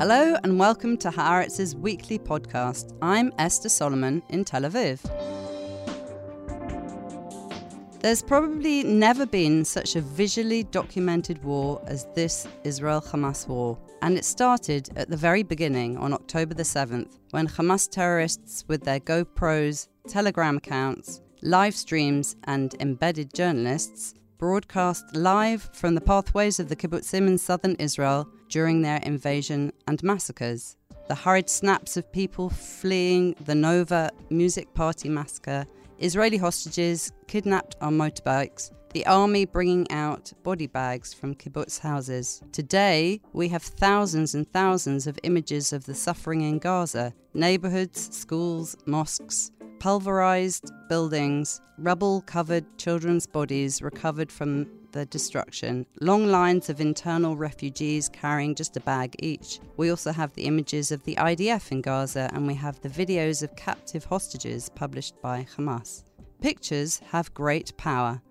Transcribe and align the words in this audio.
Hello 0.00 0.34
and 0.42 0.58
welcome 0.58 0.96
to 0.96 1.10
Haaretz's 1.10 1.76
weekly 1.76 2.18
podcast. 2.18 2.96
I'm 3.02 3.34
Esther 3.36 3.68
Solomon 3.68 4.22
in 4.30 4.46
Tel 4.46 4.62
Aviv. 4.62 4.98
There's 8.00 8.22
probably 8.22 8.82
never 8.82 9.26
been 9.26 9.62
such 9.62 9.96
a 9.96 10.00
visually 10.00 10.62
documented 10.62 11.44
war 11.44 11.82
as 11.86 12.06
this 12.14 12.48
Israel 12.64 13.02
Hamas 13.02 13.46
war, 13.46 13.78
and 14.00 14.16
it 14.16 14.24
started 14.24 14.88
at 14.96 15.10
the 15.10 15.18
very 15.18 15.42
beginning 15.42 15.98
on 15.98 16.14
October 16.14 16.54
the 16.54 16.62
7th 16.62 17.18
when 17.32 17.46
Hamas 17.46 17.86
terrorists, 17.86 18.64
with 18.68 18.82
their 18.82 19.00
GoPros, 19.00 19.88
Telegram 20.08 20.56
accounts, 20.56 21.20
live 21.42 21.74
streams, 21.74 22.36
and 22.44 22.74
embedded 22.80 23.34
journalists, 23.34 24.14
broadcast 24.38 25.14
live 25.14 25.68
from 25.74 25.94
the 25.94 26.00
pathways 26.00 26.58
of 26.58 26.70
the 26.70 26.76
kibbutzim 26.76 27.26
in 27.26 27.36
southern 27.36 27.74
Israel 27.74 28.26
during 28.50 28.82
their 28.82 28.98
invasion 28.98 29.72
and 29.86 30.02
massacres. 30.02 30.76
The 31.08 31.14
hurried 31.14 31.48
snaps 31.48 31.96
of 31.96 32.12
people 32.12 32.50
fleeing 32.50 33.34
the 33.44 33.54
Nova 33.54 34.10
music 34.28 34.72
party 34.74 35.08
massacre, 35.08 35.66
Israeli 35.98 36.36
hostages 36.36 37.12
kidnapped 37.26 37.76
on 37.80 37.96
motorbikes, 37.96 38.70
the 38.92 39.06
army 39.06 39.44
bringing 39.44 39.90
out 39.90 40.32
body 40.42 40.66
bags 40.66 41.14
from 41.14 41.34
kibbutz 41.34 41.78
houses. 41.78 42.42
Today, 42.52 43.20
we 43.32 43.48
have 43.48 43.62
thousands 43.62 44.34
and 44.34 44.50
thousands 44.52 45.06
of 45.06 45.18
images 45.22 45.72
of 45.72 45.86
the 45.86 45.94
suffering 45.94 46.42
in 46.42 46.58
Gaza 46.58 47.14
neighborhoods, 47.32 48.14
schools, 48.16 48.76
mosques, 48.86 49.52
pulverized 49.78 50.70
buildings, 50.88 51.60
rubble 51.78 52.22
covered 52.22 52.64
children's 52.78 53.26
bodies 53.26 53.80
recovered 53.80 54.30
from 54.30 54.66
the 54.92 55.06
destruction, 55.06 55.86
long 56.00 56.26
lines 56.26 56.68
of 56.68 56.80
internal 56.80 57.36
refugees 57.36 58.08
carrying 58.08 58.54
just 58.54 58.76
a 58.76 58.80
bag 58.80 59.14
each. 59.18 59.60
We 59.76 59.90
also 59.90 60.12
have 60.12 60.32
the 60.34 60.44
images 60.44 60.92
of 60.92 61.04
the 61.04 61.16
IDF 61.16 61.72
in 61.72 61.80
Gaza 61.80 62.30
and 62.32 62.46
we 62.46 62.54
have 62.54 62.80
the 62.80 62.88
videos 62.88 63.42
of 63.42 63.56
captive 63.56 64.04
hostages 64.04 64.68
published 64.68 65.20
by 65.20 65.46
Hamas. 65.56 66.04
Pictures 66.40 67.00
have 67.10 67.34
great 67.34 67.76
power, 67.76 68.22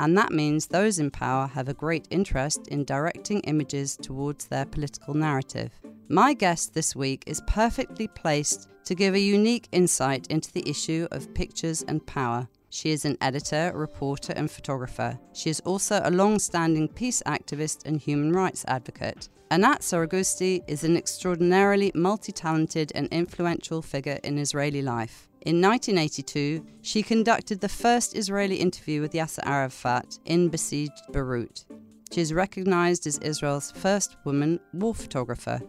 and 0.00 0.18
that 0.18 0.32
means 0.32 0.66
those 0.66 0.98
in 0.98 1.10
power 1.10 1.46
have 1.46 1.68
a 1.68 1.74
great 1.74 2.08
interest 2.10 2.66
in 2.68 2.84
directing 2.84 3.40
images 3.40 3.96
towards 3.96 4.46
their 4.46 4.64
political 4.64 5.14
narrative. 5.14 5.72
My 6.08 6.34
guest 6.34 6.74
this 6.74 6.96
week 6.96 7.22
is 7.26 7.40
perfectly 7.46 8.08
placed 8.08 8.68
to 8.84 8.94
give 8.94 9.14
a 9.14 9.20
unique 9.20 9.68
insight 9.70 10.26
into 10.26 10.52
the 10.52 10.68
issue 10.68 11.06
of 11.12 11.32
pictures 11.34 11.82
and 11.82 12.04
power. 12.04 12.48
She 12.74 12.90
is 12.90 13.04
an 13.04 13.18
editor, 13.20 13.70
reporter, 13.74 14.32
and 14.34 14.50
photographer. 14.50 15.18
She 15.34 15.50
is 15.50 15.60
also 15.60 16.00
a 16.02 16.10
long 16.10 16.38
standing 16.38 16.88
peace 16.88 17.22
activist 17.26 17.84
and 17.84 18.00
human 18.00 18.32
rights 18.32 18.64
advocate. 18.66 19.28
Anat 19.50 19.82
Saragusti 19.82 20.62
is 20.66 20.82
an 20.82 20.96
extraordinarily 20.96 21.92
multi 21.94 22.32
talented 22.32 22.90
and 22.94 23.08
influential 23.08 23.82
figure 23.82 24.18
in 24.24 24.38
Israeli 24.38 24.80
life. 24.80 25.28
In 25.42 25.60
1982, 25.60 26.64
she 26.80 27.02
conducted 27.02 27.60
the 27.60 27.68
first 27.68 28.16
Israeli 28.16 28.56
interview 28.56 29.02
with 29.02 29.12
Yasser 29.12 29.44
Arafat 29.44 30.18
in 30.24 30.48
besieged 30.48 31.12
Beirut. 31.12 31.66
She 32.10 32.22
is 32.22 32.32
recognized 32.32 33.06
as 33.06 33.18
Israel's 33.18 33.70
first 33.70 34.16
woman 34.24 34.58
war 34.72 34.94
photographer. 34.94 35.60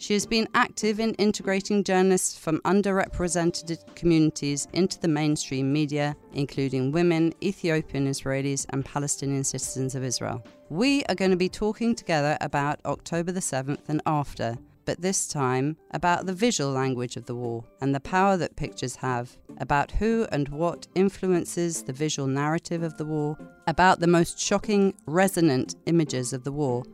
She 0.00 0.14
has 0.14 0.24
been 0.24 0.48
active 0.54 0.98
in 0.98 1.12
integrating 1.16 1.84
journalists 1.84 2.38
from 2.38 2.60
underrepresented 2.60 3.94
communities 3.96 4.66
into 4.72 4.98
the 4.98 5.08
mainstream 5.08 5.74
media, 5.74 6.16
including 6.32 6.90
women, 6.90 7.34
Ethiopian 7.42 8.06
Israelis, 8.08 8.64
and 8.70 8.82
Palestinian 8.82 9.44
citizens 9.44 9.94
of 9.94 10.02
Israel. 10.02 10.42
We 10.70 11.04
are 11.10 11.14
going 11.14 11.32
to 11.32 11.36
be 11.36 11.50
talking 11.50 11.94
together 11.94 12.38
about 12.40 12.80
October 12.86 13.30
the 13.30 13.40
7th 13.40 13.90
and 13.90 14.00
after, 14.06 14.56
but 14.86 15.02
this 15.02 15.28
time 15.28 15.76
about 15.90 16.24
the 16.24 16.32
visual 16.32 16.70
language 16.72 17.18
of 17.18 17.26
the 17.26 17.34
war 17.34 17.62
and 17.82 17.94
the 17.94 18.00
power 18.00 18.38
that 18.38 18.56
pictures 18.56 18.96
have, 18.96 19.36
about 19.58 19.90
who 19.90 20.26
and 20.32 20.48
what 20.48 20.86
influences 20.94 21.82
the 21.82 21.92
visual 21.92 22.26
narrative 22.26 22.82
of 22.82 22.96
the 22.96 23.04
war, 23.04 23.36
about 23.66 24.00
the 24.00 24.06
most 24.06 24.38
shocking, 24.38 24.94
resonant 25.04 25.76
images 25.84 26.32
of 26.32 26.44
the 26.44 26.52
war 26.52 26.84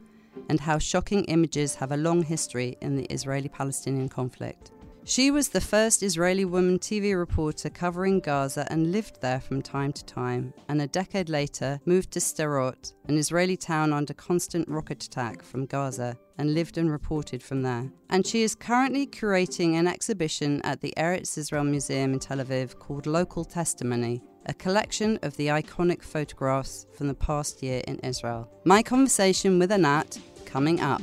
and 0.48 0.60
how 0.60 0.78
shocking 0.78 1.24
images 1.24 1.74
have 1.74 1.92
a 1.92 1.96
long 1.96 2.22
history 2.22 2.76
in 2.80 2.96
the 2.96 3.04
Israeli 3.06 3.48
Palestinian 3.48 4.08
conflict. 4.08 4.72
She 5.08 5.30
was 5.30 5.50
the 5.50 5.60
first 5.60 6.02
Israeli 6.02 6.44
woman 6.44 6.80
TV 6.80 7.16
reporter 7.16 7.70
covering 7.70 8.18
Gaza 8.18 8.66
and 8.72 8.90
lived 8.90 9.20
there 9.20 9.38
from 9.38 9.62
time 9.62 9.92
to 9.92 10.04
time, 10.04 10.52
and 10.68 10.82
a 10.82 10.88
decade 10.88 11.28
later 11.28 11.78
moved 11.86 12.10
to 12.10 12.18
Sderot, 12.18 12.92
an 13.06 13.16
Israeli 13.16 13.56
town 13.56 13.92
under 13.92 14.14
constant 14.14 14.68
rocket 14.68 15.04
attack 15.04 15.44
from 15.44 15.66
Gaza, 15.66 16.18
and 16.38 16.54
lived 16.54 16.76
and 16.76 16.90
reported 16.90 17.40
from 17.40 17.62
there. 17.62 17.88
And 18.10 18.26
she 18.26 18.42
is 18.42 18.56
currently 18.56 19.06
curating 19.06 19.74
an 19.74 19.86
exhibition 19.86 20.60
at 20.64 20.80
the 20.80 20.92
Eretz 20.96 21.38
Israel 21.38 21.62
Museum 21.62 22.14
in 22.14 22.18
Tel 22.18 22.38
Aviv 22.38 22.76
called 22.80 23.06
Local 23.06 23.44
Testimony, 23.44 24.24
a 24.46 24.54
collection 24.54 25.20
of 25.22 25.36
the 25.36 25.46
iconic 25.46 26.02
photographs 26.02 26.84
from 26.96 27.06
the 27.06 27.14
past 27.14 27.62
year 27.62 27.80
in 27.86 28.00
Israel. 28.00 28.50
My 28.64 28.82
conversation 28.82 29.60
with 29.60 29.70
Anat 29.70 30.18
coming 30.56 30.80
up. 30.80 31.02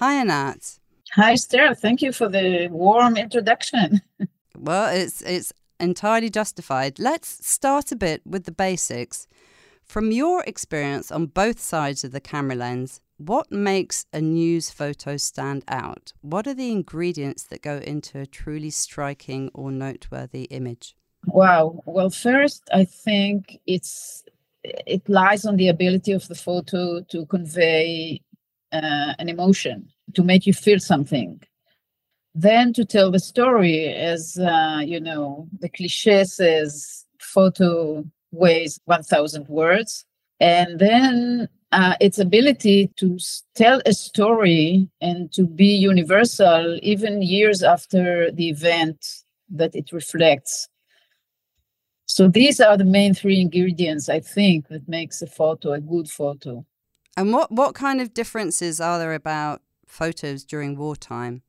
Hi, 0.00 0.14
Anat. 0.14 0.80
Hi, 1.12 1.34
Esther. 1.34 1.76
Thank 1.76 2.02
you 2.02 2.10
for 2.10 2.28
the 2.28 2.66
warm 2.72 3.16
introduction. 3.16 4.00
well, 4.58 4.92
it's 4.92 5.22
it's 5.22 5.52
entirely 5.78 6.28
justified. 6.28 6.98
Let's 6.98 7.46
start 7.46 7.92
a 7.92 7.96
bit 7.96 8.20
with 8.26 8.42
the 8.42 8.58
basics. 8.66 9.28
From 9.84 10.10
your 10.10 10.42
experience 10.44 11.12
on 11.12 11.26
both 11.26 11.60
sides 11.60 12.02
of 12.02 12.10
the 12.10 12.20
camera 12.32 12.56
lens, 12.56 13.00
what 13.18 13.52
makes 13.52 14.06
a 14.12 14.20
news 14.20 14.70
photo 14.70 15.16
stand 15.18 15.62
out? 15.68 16.14
What 16.20 16.48
are 16.48 16.54
the 16.54 16.72
ingredients 16.72 17.44
that 17.44 17.62
go 17.62 17.76
into 17.76 18.18
a 18.18 18.26
truly 18.26 18.70
striking 18.70 19.52
or 19.54 19.70
noteworthy 19.70 20.44
image? 20.50 20.96
Wow. 21.26 21.82
Well, 21.86 22.10
first, 22.10 22.68
I 22.72 22.84
think 22.84 23.60
it's 23.66 24.24
it 24.64 25.08
lies 25.08 25.44
on 25.44 25.56
the 25.56 25.68
ability 25.68 26.12
of 26.12 26.26
the 26.28 26.34
photo 26.34 27.00
to 27.02 27.26
convey 27.26 28.20
uh, 28.72 29.14
an 29.18 29.28
emotion, 29.28 29.88
to 30.14 30.22
make 30.22 30.46
you 30.46 30.52
feel 30.52 30.78
something. 30.78 31.40
Then 32.34 32.72
to 32.74 32.84
tell 32.84 33.10
the 33.10 33.18
story, 33.18 33.88
as 33.88 34.38
uh, 34.38 34.80
you 34.84 35.00
know, 35.00 35.48
the 35.60 35.68
cliche 35.68 36.24
says, 36.24 37.04
photo 37.20 38.04
weighs 38.30 38.80
1,000 38.86 39.48
words. 39.48 40.04
And 40.40 40.78
then 40.78 41.48
uh, 41.72 41.94
its 42.00 42.18
ability 42.18 42.90
to 42.96 43.18
tell 43.54 43.80
a 43.86 43.92
story 43.92 44.88
and 45.00 45.32
to 45.32 45.46
be 45.46 45.66
universal 45.66 46.78
even 46.82 47.22
years 47.22 47.62
after 47.62 48.30
the 48.30 48.48
event 48.48 49.22
that 49.50 49.74
it 49.74 49.92
reflects. 49.92 50.68
So 52.12 52.28
these 52.28 52.60
are 52.60 52.76
the 52.76 52.84
main 52.84 53.14
three 53.14 53.40
ingredients 53.40 54.10
I 54.10 54.20
think 54.20 54.68
that 54.68 54.86
makes 54.86 55.22
a 55.22 55.26
photo 55.26 55.72
a 55.72 55.80
good 55.80 56.10
photo. 56.10 56.66
And 57.16 57.32
what 57.32 57.50
what 57.50 57.74
kind 57.74 58.02
of 58.02 58.12
differences 58.12 58.82
are 58.82 58.98
there 58.98 59.14
about 59.14 59.62
photos 59.86 60.44
during 60.44 60.76
wartime? 60.76 61.40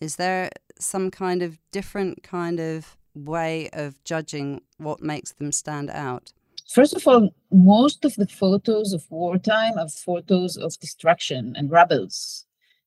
Is 0.00 0.16
there 0.16 0.48
some 0.80 1.10
kind 1.10 1.42
of 1.42 1.58
different 1.70 2.22
kind 2.22 2.60
of 2.60 2.96
way 3.14 3.68
of 3.74 4.02
judging 4.04 4.62
what 4.78 5.02
makes 5.02 5.32
them 5.32 5.52
stand 5.52 5.90
out? 5.90 6.32
First 6.66 6.96
of 6.96 7.06
all, 7.06 7.34
most 7.52 8.06
of 8.06 8.14
the 8.14 8.26
photos 8.26 8.94
of 8.94 9.04
wartime 9.10 9.78
are 9.78 9.90
photos 9.90 10.56
of 10.56 10.78
destruction 10.80 11.54
and 11.58 11.70
rebels. 11.70 12.43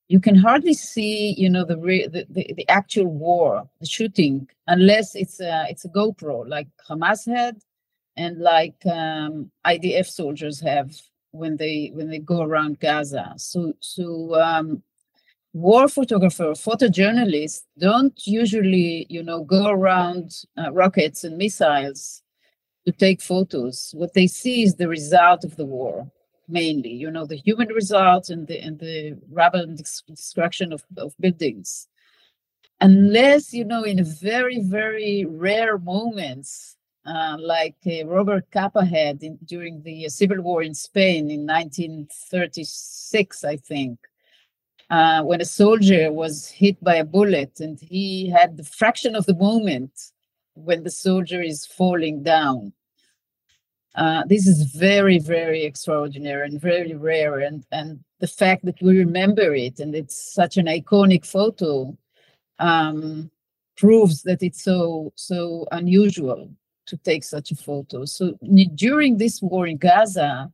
You 0.09 0.19
can 0.22 0.35
hardly 0.35 0.73
see, 0.73 1.34
you 1.38 1.50
know, 1.50 1.66
the, 1.66 1.78
re- 1.78 2.07
the, 2.07 2.25
the, 2.29 2.53
the 2.56 2.69
actual 2.69 3.07
war, 3.07 3.69
the 3.81 3.85
shooting, 3.85 4.47
unless 4.68 5.16
it's 5.16 5.41
a 5.41 5.66
it's 5.69 5.84
a 5.84 5.90
GoPro 5.90 6.47
like 6.47 6.68
Hamas 6.90 7.28
had, 7.28 7.57
and 8.16 8.40
like 8.40 8.75
um, 8.85 9.51
IDF 9.66 10.07
soldiers 10.07 10.62
have 10.62 10.96
when 11.31 11.58
they 11.58 11.91
when 11.93 12.09
they 12.09 12.20
go 12.20 12.41
around 12.41 12.79
Gaza. 12.79 13.34
So 13.37 13.73
so 13.81 14.35
um, 14.41 14.81
war 15.53 15.87
photographer, 15.87 16.52
photojournalists 16.53 17.64
don't 17.78 18.20
usually, 18.26 19.08
you 19.09 19.23
know, 19.23 19.43
go 19.43 19.67
around 19.70 20.31
uh, 20.58 20.72
rockets 20.72 21.23
and 21.23 21.37
missiles 21.37 22.22
to 22.85 22.91
take 22.91 23.22
photos. 23.22 23.91
What 23.96 24.14
they 24.14 24.28
see 24.28 24.64
is 24.64 24.76
the 24.76 24.87
result 24.87 25.43
of 25.43 25.55
the 25.58 25.66
war, 25.66 26.09
mainly, 26.47 26.91
you 26.91 27.11
know, 27.11 27.26
the 27.26 27.35
human 27.35 27.70
results 27.70 28.29
and 28.29 28.47
the 28.47 28.59
and 28.59 28.79
the 28.79 29.17
rubble 29.29 29.59
and 29.59 29.78
destruction 29.78 30.73
of, 30.73 30.84
of 30.97 31.14
buildings. 31.20 31.88
Unless, 32.79 33.53
you 33.53 33.66
know, 33.66 33.84
in 33.84 34.03
very, 34.03 34.59
very 34.59 35.26
rare 35.26 35.79
moments, 35.79 36.78
uh, 37.08 37.38
like 37.40 37.76
uh, 37.88 38.05
Robert 38.05 38.46
Capa 38.52 38.85
had 38.85 39.23
in, 39.23 39.40
during 39.46 39.82
the 39.82 40.08
Civil 40.09 40.41
War 40.41 40.61
in 40.61 40.76
Spain 40.76 41.32
in 41.32 41.47
1936, 41.47 43.43
I 43.43 43.55
think, 43.55 43.97
uh, 44.90 45.23
when 45.23 45.41
a 45.41 45.46
soldier 45.46 46.11
was 46.11 46.47
hit 46.47 46.82
by 46.84 46.96
a 46.96 47.05
bullet 47.05 47.59
and 47.59 47.79
he 47.79 48.29
had 48.29 48.58
the 48.58 48.64
fraction 48.64 49.16
of 49.16 49.26
the 49.26 49.35
moment 49.35 49.91
when 50.53 50.84
the 50.84 50.91
soldier 50.91 51.41
is 51.41 51.66
falling 51.66 52.23
down 52.23 52.73
Uh, 53.97 54.23
this 54.28 54.46
is 54.46 54.64
very, 54.76 55.17
very 55.17 55.64
extraordinary 55.64 56.47
and 56.47 56.61
very 56.61 56.94
rare. 56.94 57.40
And, 57.40 57.66
and 57.72 57.99
the 58.20 58.28
fact 58.28 58.64
that 58.66 58.79
we 58.82 58.99
remember 58.99 59.55
it 59.55 59.79
and 59.79 59.96
it's 59.96 60.34
such 60.34 60.58
an 60.58 60.67
iconic 60.67 61.26
photo 61.26 61.97
um, 62.59 63.32
proves 63.76 64.23
that 64.23 64.41
it's 64.41 64.64
so 64.64 65.11
so 65.16 65.67
unusual 65.72 66.49
to 66.88 66.97
take 66.97 67.23
such 67.23 67.52
a 67.52 67.55
photo. 67.55 68.05
So 68.05 68.38
during 68.76 69.17
this 69.17 69.41
war 69.41 69.67
in 69.67 69.78
Gaza, 69.78 70.52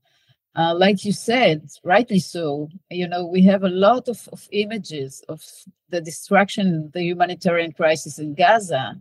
uh, 0.55 0.73
like 0.75 1.05
you 1.05 1.11
said, 1.11 1.69
rightly 1.83 2.19
so, 2.19 2.69
you 2.89 3.07
know, 3.07 3.25
we 3.25 3.43
have 3.43 3.63
a 3.63 3.69
lot 3.69 4.07
of, 4.07 4.27
of 4.31 4.47
images 4.51 5.23
of 5.29 5.43
the 5.89 6.01
destruction, 6.01 6.91
the 6.93 7.03
humanitarian 7.03 7.71
crisis 7.71 8.19
in 8.19 8.33
Gaza, 8.35 8.95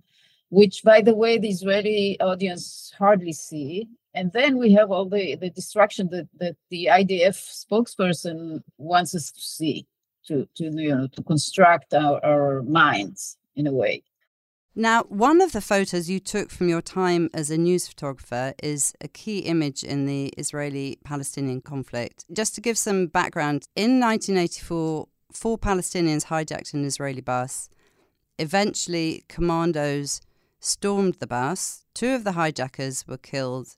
which, 0.51 0.83
by 0.83 1.01
the 1.01 1.15
way, 1.15 1.39
the 1.39 1.49
Israeli 1.49 2.21
audience 2.21 2.93
hardly 2.99 3.33
see. 3.33 3.89
And 4.15 4.33
then 4.33 4.59
we 4.59 4.73
have 4.73 4.91
all 4.91 5.09
the, 5.09 5.37
the 5.37 5.51
destruction 5.51 6.09
that, 6.11 6.29
that 6.39 6.57
the 6.71 6.89
IDF 6.91 7.67
spokesperson 7.67 8.63
wants 8.77 9.15
us 9.15 9.31
to 9.31 9.41
see, 9.41 9.87
to, 10.27 10.47
to 10.57 10.65
you 10.65 10.95
know, 10.95 11.07
to 11.07 11.23
construct 11.23 11.95
our, 11.95 12.25
our 12.25 12.63
minds 12.63 13.39
in 13.57 13.67
a 13.67 13.73
way. 13.73 14.03
Now, 14.75 15.03
one 15.05 15.43
of 15.43 15.53
the 15.53 15.61
photos 15.61 16.09
you 16.09 16.19
took 16.19 16.51
from 16.51 16.69
your 16.69 16.81
time 16.81 17.29
as 17.35 17.51
a 17.51 17.59
news 17.59 17.89
photographer 17.89 18.55
is 18.63 18.95
a 19.03 19.09
key 19.09 19.41
image 19.41 19.85
in 19.85 20.07
the 20.07 20.33
Israeli 20.39 20.99
Palestinian 21.05 21.61
conflict. 21.61 22.25
Just 22.33 22.55
to 22.55 22.63
give 22.63 22.79
some 22.79 23.07
background, 23.07 23.69
in 23.77 24.01
1984, 24.01 25.09
four 25.31 25.59
Palestinians 25.59 26.27
hijacked 26.27 26.73
an 26.73 26.87
Israeli 26.87 27.21
bus. 27.21 27.69
Eventually, 28.39 29.25
commandos 29.29 30.23
stormed 30.59 31.15
the 31.15 31.27
bus. 31.27 31.85
Two 31.93 32.15
of 32.15 32.25
the 32.25 32.33
hijackers 32.33 33.07
were 33.07 33.19
killed, 33.19 33.77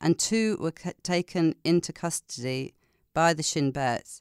and 0.00 0.18
two 0.18 0.56
were 0.60 0.72
c- 0.76 0.92
taken 1.02 1.54
into 1.64 1.92
custody 1.92 2.74
by 3.14 3.32
the 3.32 3.42
Shin 3.42 3.70
Bet. 3.70 4.20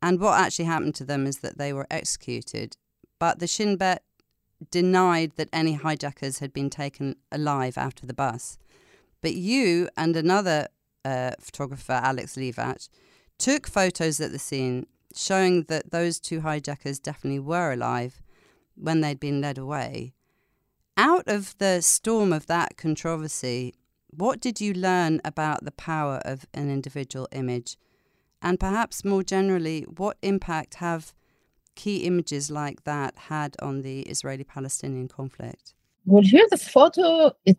And 0.00 0.20
what 0.20 0.40
actually 0.40 0.64
happened 0.66 0.94
to 0.96 1.04
them 1.04 1.26
is 1.26 1.38
that 1.38 1.58
they 1.58 1.72
were 1.72 1.86
executed. 1.90 2.76
But 3.18 3.38
the 3.38 3.46
Shin 3.46 3.76
Bet 3.76 4.02
denied 4.70 5.32
that 5.36 5.48
any 5.52 5.74
hijackers 5.74 6.38
had 6.38 6.52
been 6.52 6.70
taken 6.70 7.16
alive 7.30 7.76
of 7.78 7.94
the 8.06 8.14
bus. 8.14 8.58
But 9.20 9.34
you 9.34 9.88
and 9.96 10.16
another 10.16 10.68
uh, 11.04 11.32
photographer, 11.40 11.92
Alex 11.92 12.36
Levac, 12.36 12.88
took 13.38 13.66
photos 13.66 14.20
at 14.20 14.32
the 14.32 14.38
scene 14.38 14.86
showing 15.14 15.64
that 15.64 15.90
those 15.90 16.18
two 16.18 16.40
hijackers 16.40 16.98
definitely 16.98 17.38
were 17.38 17.72
alive 17.72 18.22
when 18.74 19.00
they'd 19.00 19.20
been 19.20 19.40
led 19.40 19.58
away. 19.58 20.14
Out 20.96 21.24
of 21.26 21.56
the 21.58 21.80
storm 21.80 22.32
of 22.32 22.46
that 22.46 22.76
controversy, 22.76 23.74
what 24.14 24.40
did 24.40 24.60
you 24.60 24.74
learn 24.74 25.20
about 25.24 25.64
the 25.64 25.72
power 25.72 26.20
of 26.24 26.46
an 26.54 26.70
individual 26.70 27.28
image? 27.32 27.76
And 28.40 28.60
perhaps 28.60 29.04
more 29.04 29.22
generally, 29.22 29.82
what 29.82 30.16
impact 30.22 30.74
have 30.74 31.14
key 31.74 31.98
images 31.98 32.50
like 32.50 32.84
that 32.84 33.16
had 33.16 33.56
on 33.62 33.82
the 33.82 34.00
Israeli 34.02 34.44
Palestinian 34.44 35.08
conflict? 35.08 35.74
Well, 36.04 36.22
here 36.22 36.46
the 36.50 36.58
photo, 36.58 37.30
it 37.46 37.58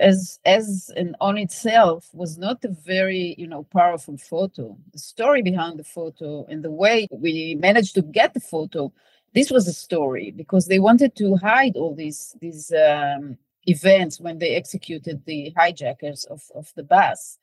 as 0.00 0.40
as 0.44 0.90
on 1.20 1.38
itself 1.38 2.10
was 2.12 2.36
not 2.36 2.64
a 2.64 2.68
very 2.68 3.36
you 3.38 3.46
know 3.46 3.62
powerful 3.62 4.16
photo. 4.16 4.76
The 4.92 4.98
story 4.98 5.42
behind 5.42 5.78
the 5.78 5.84
photo 5.84 6.44
and 6.46 6.64
the 6.64 6.72
way 6.72 7.06
we 7.12 7.54
managed 7.58 7.94
to 7.94 8.02
get 8.02 8.34
the 8.34 8.40
photo, 8.40 8.92
this 9.32 9.50
was 9.52 9.68
a 9.68 9.72
story 9.72 10.32
because 10.32 10.66
they 10.66 10.80
wanted 10.80 11.14
to 11.16 11.36
hide 11.36 11.76
all 11.76 11.94
these 11.94 12.36
these 12.40 12.72
um, 12.72 13.38
events 13.66 14.20
when 14.20 14.38
they 14.38 14.54
executed 14.54 15.24
the 15.24 15.52
hijackers 15.56 16.24
of 16.24 16.42
of 16.54 16.72
the 16.76 16.82
bus. 16.82 17.38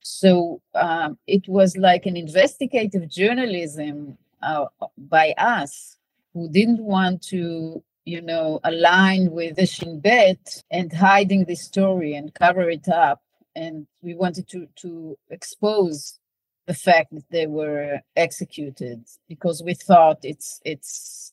So 0.00 0.62
um, 0.74 1.18
it 1.26 1.48
was 1.48 1.76
like 1.76 2.06
an 2.06 2.16
investigative 2.16 3.08
journalism 3.08 4.18
uh, 4.42 4.66
by 4.96 5.34
us 5.36 5.96
who 6.32 6.48
didn't 6.48 6.82
want 6.82 7.22
to 7.22 7.82
you 8.04 8.22
know 8.22 8.60
align 8.64 9.32
with 9.32 9.56
the 9.56 9.66
shin 9.66 10.00
bet 10.00 10.62
and 10.70 10.92
hiding 10.92 11.44
the 11.44 11.56
story 11.56 12.14
and 12.14 12.34
cover 12.34 12.70
it 12.70 12.88
up 12.88 13.20
and 13.56 13.86
we 14.02 14.14
wanted 14.14 14.46
to 14.48 14.68
to 14.76 15.18
expose 15.30 16.20
the 16.66 16.74
fact 16.74 17.12
that 17.12 17.24
they 17.30 17.46
were 17.46 18.00
executed 18.16 19.04
because 19.28 19.62
we 19.62 19.74
thought 19.74 20.18
it's 20.22 20.60
it's 20.64 21.32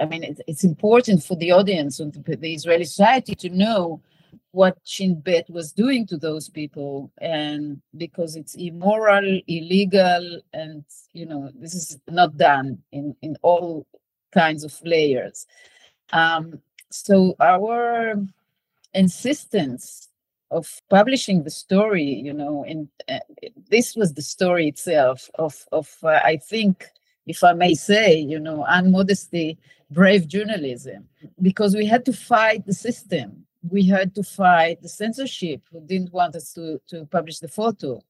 i 0.00 0.04
mean 0.04 0.22
it, 0.22 0.40
it's 0.46 0.64
important 0.64 1.22
for 1.22 1.36
the 1.36 1.52
audience 1.52 2.00
and 2.00 2.12
the, 2.12 2.36
the 2.36 2.54
israeli 2.54 2.84
society 2.84 3.34
to 3.34 3.48
know 3.48 4.00
what 4.54 4.78
Shin 4.84 5.20
Bet 5.20 5.50
was 5.50 5.72
doing 5.72 6.06
to 6.06 6.16
those 6.16 6.48
people, 6.48 7.10
and 7.18 7.82
because 7.96 8.36
it's 8.36 8.54
immoral, 8.54 9.40
illegal, 9.48 10.40
and 10.52 10.84
you 11.12 11.26
know 11.26 11.50
this 11.54 11.74
is 11.74 11.98
not 12.08 12.36
done 12.36 12.78
in 12.92 13.16
in 13.20 13.36
all 13.42 13.84
kinds 14.32 14.62
of 14.64 14.80
layers. 14.84 15.46
Um, 16.12 16.60
so 16.90 17.34
our 17.40 18.14
insistence 18.94 20.08
of 20.52 20.80
publishing 20.88 21.42
the 21.42 21.50
story, 21.50 22.04
you 22.04 22.32
know, 22.32 22.64
and 22.64 22.88
uh, 23.08 23.18
this 23.68 23.96
was 23.96 24.14
the 24.14 24.22
story 24.22 24.68
itself 24.68 25.28
of 25.34 25.66
of 25.72 25.92
uh, 26.04 26.20
I 26.22 26.36
think, 26.36 26.86
if 27.26 27.42
I 27.42 27.52
may 27.52 27.74
say, 27.74 28.16
you 28.18 28.38
know, 28.38 28.66
unmodesty, 28.68 29.56
brave 29.90 30.26
journalism, 30.28 31.08
because 31.40 31.74
we 31.74 31.86
had 31.86 32.04
to 32.06 32.12
fight 32.12 32.66
the 32.66 32.74
system 32.74 33.44
we 33.70 33.86
had 33.86 34.14
to 34.14 34.22
fight 34.22 34.82
the 34.82 34.88
censorship 34.88 35.62
who 35.72 35.80
didn't 35.80 36.12
want 36.12 36.36
us 36.36 36.52
to, 36.54 36.80
to 36.88 37.06
publish 37.06 37.38
the 37.38 37.48
photo. 37.48 38.02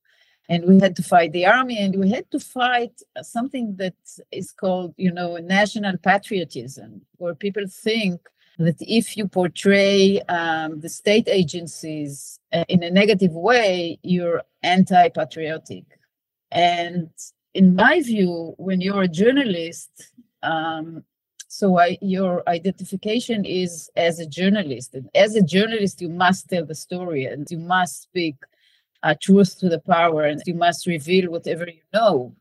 And 0.49 0.65
we 0.67 0.79
had 0.79 0.95
to 0.97 1.03
fight 1.03 1.33
the 1.33 1.47
army 1.47 1.79
and 1.79 1.99
we 1.99 2.11
had 2.11 2.31
to 2.33 2.39
fight 2.39 3.01
something 3.23 3.77
that 3.77 3.95
is 4.31 4.53
called, 4.53 4.95
you 4.99 5.11
know, 5.11 5.37
national 5.39 5.97
patriotism, 5.99 7.03
where 7.17 7.35
people 7.35 7.65
think 7.67 8.21
that 8.59 8.77
if 8.81 9.17
you 9.17 9.27
portray 9.27 10.21
um, 10.29 10.81
the 10.81 10.89
state 10.89 11.29
agencies 11.29 12.39
uh, 12.53 12.65
in 12.69 12.83
a 12.83 12.91
negative 12.91 13.33
way, 13.33 13.99
you're 14.03 14.43
anti 14.63 15.09
patriotic. 15.09 15.85
And 16.51 17.11
in 17.55 17.77
my 17.77 18.01
view, 18.03 18.55
when 18.59 18.81
you're 18.81 19.03
a 19.03 19.09
journalist, 19.09 20.13
um, 20.43 21.05
so 21.49 21.79
I, 21.79 21.99
your 22.03 22.43
identification 22.49 23.45
is 23.45 23.89
as 23.97 24.19
a 24.19 24.27
journalist. 24.27 24.95
And 24.95 25.09
as 25.15 25.37
a 25.37 25.43
journalist, 25.43 26.03
you 26.03 26.09
must 26.09 26.49
tell 26.49 26.67
the 26.67 26.75
story 26.75 27.27
and 27.27 27.47
you 27.49 27.59
must 27.59 28.03
speak 28.03 28.35
uh, 29.05 29.15
truth 29.21 29.59
to 29.61 29.69
the 29.69 29.79
power 29.79 30.25
and 30.25 30.43
you 30.47 30.55
must 30.55 30.87
reveal 30.87 31.31
whatever 31.31 31.65
you 31.65 31.83
know. 31.93 32.35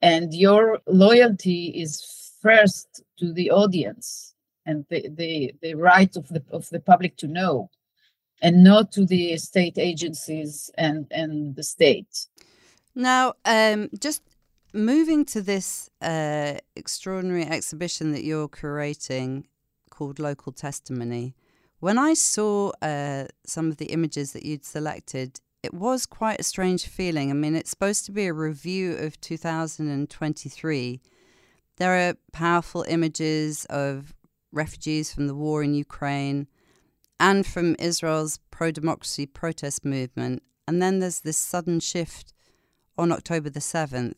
And 0.00 0.32
your 0.32 0.80
loyalty 0.86 1.66
is 1.66 2.32
first 2.40 3.02
to 3.18 3.32
the 3.32 3.50
audience 3.50 4.34
and 4.64 4.84
the, 4.90 5.08
the, 5.08 5.54
the 5.60 5.74
right 5.74 6.14
of 6.16 6.28
the, 6.28 6.42
of 6.52 6.68
the 6.70 6.80
public 6.80 7.16
to 7.16 7.26
know 7.26 7.68
and 8.42 8.62
not 8.62 8.92
to 8.92 9.04
the 9.04 9.36
state 9.38 9.78
agencies 9.78 10.70
and, 10.78 11.06
and 11.10 11.56
the 11.56 11.62
state. 11.64 12.26
Now, 12.94 13.34
um, 13.44 13.88
just 13.98 14.22
moving 14.72 15.24
to 15.26 15.42
this 15.42 15.90
uh, 16.00 16.54
extraordinary 16.76 17.44
exhibition 17.44 18.12
that 18.12 18.24
you're 18.24 18.48
curating 18.48 19.44
called 19.90 20.18
Local 20.18 20.52
Testimony, 20.52 21.34
when 21.80 21.98
I 21.98 22.14
saw 22.14 22.70
uh, 22.80 23.24
some 23.44 23.68
of 23.68 23.76
the 23.76 23.86
images 23.86 24.32
that 24.32 24.44
you'd 24.44 24.64
selected, 24.64 25.40
it 25.62 25.74
was 25.74 26.06
quite 26.06 26.40
a 26.40 26.44
strange 26.44 26.86
feeling. 26.86 27.30
I 27.30 27.34
mean, 27.34 27.54
it's 27.54 27.70
supposed 27.70 28.06
to 28.06 28.12
be 28.12 28.26
a 28.26 28.32
review 28.32 28.94
of 28.96 29.20
2023. 29.20 31.00
There 31.76 32.08
are 32.08 32.14
powerful 32.32 32.84
images 32.88 33.64
of 33.66 34.14
refugees 34.52 35.12
from 35.12 35.26
the 35.26 35.34
war 35.34 35.62
in 35.62 35.74
Ukraine 35.74 36.46
and 37.18 37.46
from 37.46 37.76
Israel's 37.78 38.38
pro 38.50 38.70
democracy 38.70 39.26
protest 39.26 39.84
movement. 39.84 40.42
And 40.68 40.80
then 40.80 40.98
there's 40.98 41.20
this 41.20 41.36
sudden 41.36 41.80
shift 41.80 42.32
on 42.96 43.12
October 43.12 43.50
the 43.50 43.60
7th 43.60 44.14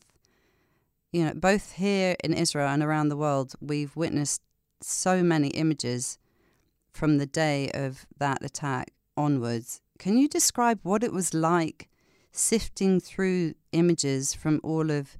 you 1.11 1.25
know, 1.25 1.33
both 1.33 1.73
here 1.73 2.15
in 2.23 2.33
Israel 2.33 2.67
and 2.67 2.83
around 2.83 3.09
the 3.09 3.17
world, 3.17 3.53
we've 3.61 3.95
witnessed 3.95 4.41
so 4.81 5.23
many 5.23 5.49
images 5.49 6.17
from 6.91 7.17
the 7.17 7.25
day 7.25 7.69
of 7.73 8.05
that 8.17 8.43
attack 8.43 8.91
onwards. 9.17 9.81
Can 9.99 10.17
you 10.17 10.27
describe 10.27 10.79
what 10.83 11.03
it 11.03 11.13
was 11.13 11.33
like 11.33 11.89
sifting 12.31 12.99
through 12.99 13.53
images 13.71 14.33
from 14.33 14.59
all 14.63 14.91
of 14.91 15.17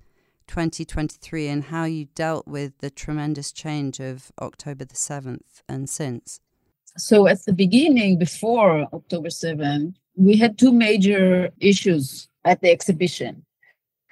2023 0.47 1.47
and 1.47 1.63
how 1.65 1.85
you 1.85 2.05
dealt 2.13 2.47
with 2.47 2.77
the 2.79 2.89
tremendous 2.89 3.51
change 3.51 3.99
of 3.99 4.31
October 4.41 4.85
the 4.85 4.95
7th 4.95 5.63
and 5.67 5.89
since? 5.89 6.39
So, 6.97 7.27
at 7.27 7.43
the 7.45 7.53
beginning, 7.53 8.17
before 8.17 8.87
October 8.93 9.29
7th, 9.29 9.95
we 10.15 10.37
had 10.37 10.57
two 10.57 10.71
major 10.71 11.49
issues 11.59 12.29
at 12.45 12.61
the 12.61 12.71
exhibition. 12.71 13.43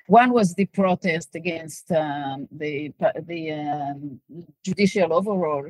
One 0.08 0.34
was 0.34 0.54
the 0.54 0.66
protest 0.66 1.36
against 1.36 1.92
um, 1.92 2.48
the 2.52 2.94
the 3.26 3.52
um, 3.52 4.20
judicial 4.64 5.14
overhaul, 5.14 5.68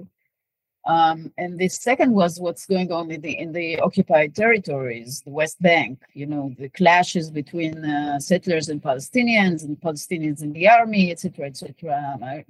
Um, 0.86 1.32
and 1.38 1.58
the 1.58 1.70
second 1.70 2.14
was 2.14 2.40
what's 2.40 2.66
going 2.66 2.92
on 2.92 3.10
in 3.12 3.22
the 3.22 3.38
in 3.38 3.54
the 3.54 3.80
occupied 3.80 4.36
territories, 4.36 5.22
the 5.26 5.32
West 5.32 5.62
Bank. 5.62 6.02
You 6.14 6.26
know, 6.26 6.54
the 6.58 6.70
clashes 6.70 7.32
between 7.32 7.86
uh, 7.86 8.20
settlers 8.20 8.70
and 8.70 8.82
Palestinians, 8.82 9.64
and 9.64 9.80
Palestinians 9.80 10.42
in 10.42 10.52
the 10.54 10.68
army, 10.68 11.12
etc., 11.12 11.48
etc. 11.48 12.18
I 12.24 12.46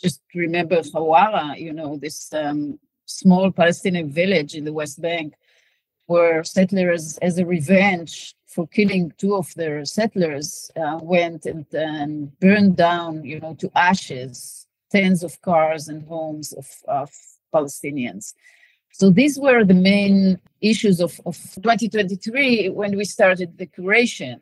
just 0.00 0.20
remember 0.34 0.80
Hawara. 0.82 1.58
You 1.58 1.72
know, 1.72 1.96
this 1.96 2.32
um, 2.34 2.78
small 3.06 3.50
Palestinian 3.50 4.10
village 4.12 4.54
in 4.54 4.64
the 4.64 4.72
West 4.72 5.00
Bank, 5.00 5.34
where 6.06 6.44
settlers, 6.44 7.18
as 7.18 7.38
a 7.38 7.46
revenge 7.46 8.34
for 8.52 8.66
killing 8.68 9.12
two 9.18 9.34
of 9.34 9.52
their 9.54 9.84
settlers, 9.84 10.70
uh, 10.76 10.98
went 11.02 11.46
and, 11.46 11.66
and 11.72 12.38
burned 12.38 12.76
down, 12.76 13.24
you 13.24 13.40
know, 13.40 13.54
to 13.54 13.70
ashes 13.74 14.66
tens 14.90 15.22
of 15.22 15.40
cars 15.40 15.88
and 15.88 16.06
homes 16.06 16.52
of, 16.52 16.68
of 16.86 17.10
Palestinians. 17.54 18.34
So 18.92 19.10
these 19.10 19.38
were 19.38 19.64
the 19.64 19.82
main 19.92 20.38
issues 20.60 21.00
of, 21.00 21.18
of 21.24 21.36
2023 21.36 22.68
when 22.68 22.96
we 22.96 23.04
started 23.06 23.56
the 23.56 23.66
curation. 23.66 24.40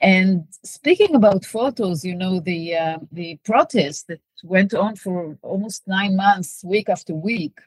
And 0.00 0.44
speaking 0.64 1.14
about 1.14 1.44
photos, 1.44 2.04
you 2.04 2.14
know, 2.14 2.40
the 2.40 2.76
uh, 2.76 2.98
the 3.10 3.38
protest 3.44 4.06
that 4.06 4.20
went 4.44 4.72
on 4.72 4.94
for 4.94 5.36
almost 5.42 5.82
nine 5.88 6.14
months, 6.16 6.62
week 6.64 6.88
after 6.88 7.14
week, 7.14 7.58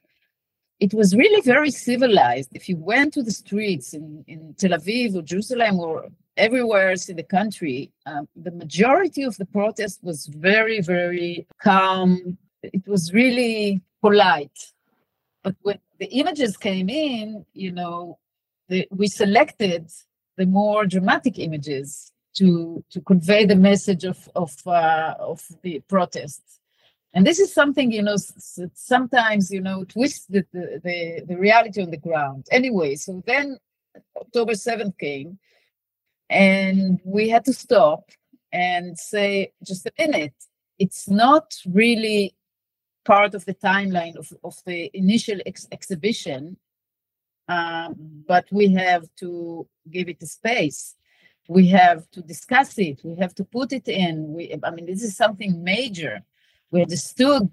it 0.81 0.95
was 0.95 1.15
really 1.15 1.41
very 1.41 1.69
civilized. 1.69 2.49
If 2.53 2.67
you 2.67 2.75
went 2.75 3.13
to 3.13 3.21
the 3.21 3.31
streets 3.31 3.93
in, 3.93 4.25
in 4.27 4.55
Tel 4.57 4.71
Aviv 4.71 5.15
or 5.15 5.21
Jerusalem 5.21 5.79
or 5.79 6.07
everywhere 6.37 6.89
else 6.89 7.07
in 7.07 7.17
the 7.17 7.23
country, 7.23 7.91
um, 8.07 8.27
the 8.35 8.49
majority 8.49 9.21
of 9.21 9.37
the 9.37 9.45
protest 9.45 9.99
was 10.03 10.25
very, 10.25 10.81
very 10.81 11.47
calm. 11.61 12.37
It 12.63 12.87
was 12.87 13.13
really 13.13 13.81
polite. 14.01 14.59
But 15.43 15.55
when 15.61 15.77
the 15.99 16.07
images 16.07 16.57
came 16.57 16.89
in, 16.89 17.45
you 17.53 17.71
know, 17.71 18.17
the, 18.67 18.87
we 18.89 19.07
selected 19.07 19.87
the 20.37 20.47
more 20.47 20.87
dramatic 20.87 21.37
images 21.37 22.11
to 22.33 22.83
to 22.89 23.01
convey 23.01 23.45
the 23.45 23.55
message 23.55 24.03
of 24.05 24.29
of 24.35 24.55
uh, 24.65 25.13
of 25.19 25.43
the 25.61 25.81
protests. 25.87 26.60
And 27.13 27.27
this 27.27 27.39
is 27.39 27.53
something, 27.53 27.91
you 27.91 28.01
know, 28.01 28.15
sometimes, 28.73 29.51
you 29.51 29.61
know, 29.61 29.83
twist 29.83 30.31
the, 30.31 30.45
the, 30.53 31.23
the 31.27 31.37
reality 31.37 31.81
on 31.81 31.91
the 31.91 31.97
ground. 31.97 32.47
Anyway, 32.51 32.95
so 32.95 33.21
then 33.25 33.57
October 34.15 34.53
7th 34.53 34.97
came 34.97 35.37
and 36.29 37.01
we 37.03 37.27
had 37.27 37.43
to 37.45 37.53
stop 37.53 38.09
and 38.53 38.97
say, 38.97 39.51
just 39.65 39.85
a 39.85 39.91
minute, 39.99 40.33
it's 40.79 41.09
not 41.09 41.53
really 41.65 42.33
part 43.03 43.35
of 43.35 43.43
the 43.45 43.53
timeline 43.55 44.15
of, 44.15 44.31
of 44.43 44.55
the 44.65 44.89
initial 44.93 45.39
ex- 45.45 45.67
exhibition, 45.71 46.57
um, 47.49 48.23
but 48.27 48.45
we 48.51 48.73
have 48.73 49.05
to 49.17 49.67
give 49.89 50.07
it 50.07 50.23
a 50.23 50.27
space. 50.27 50.95
We 51.49 51.67
have 51.69 52.09
to 52.11 52.21
discuss 52.21 52.77
it. 52.77 53.01
We 53.03 53.15
have 53.17 53.35
to 53.35 53.43
put 53.43 53.73
it 53.73 53.87
in. 53.87 54.33
We, 54.33 54.55
I 54.63 54.71
mean, 54.71 54.85
this 54.85 55.03
is 55.03 55.17
something 55.17 55.63
major. 55.63 56.21
We 56.71 56.81
understood 56.81 57.49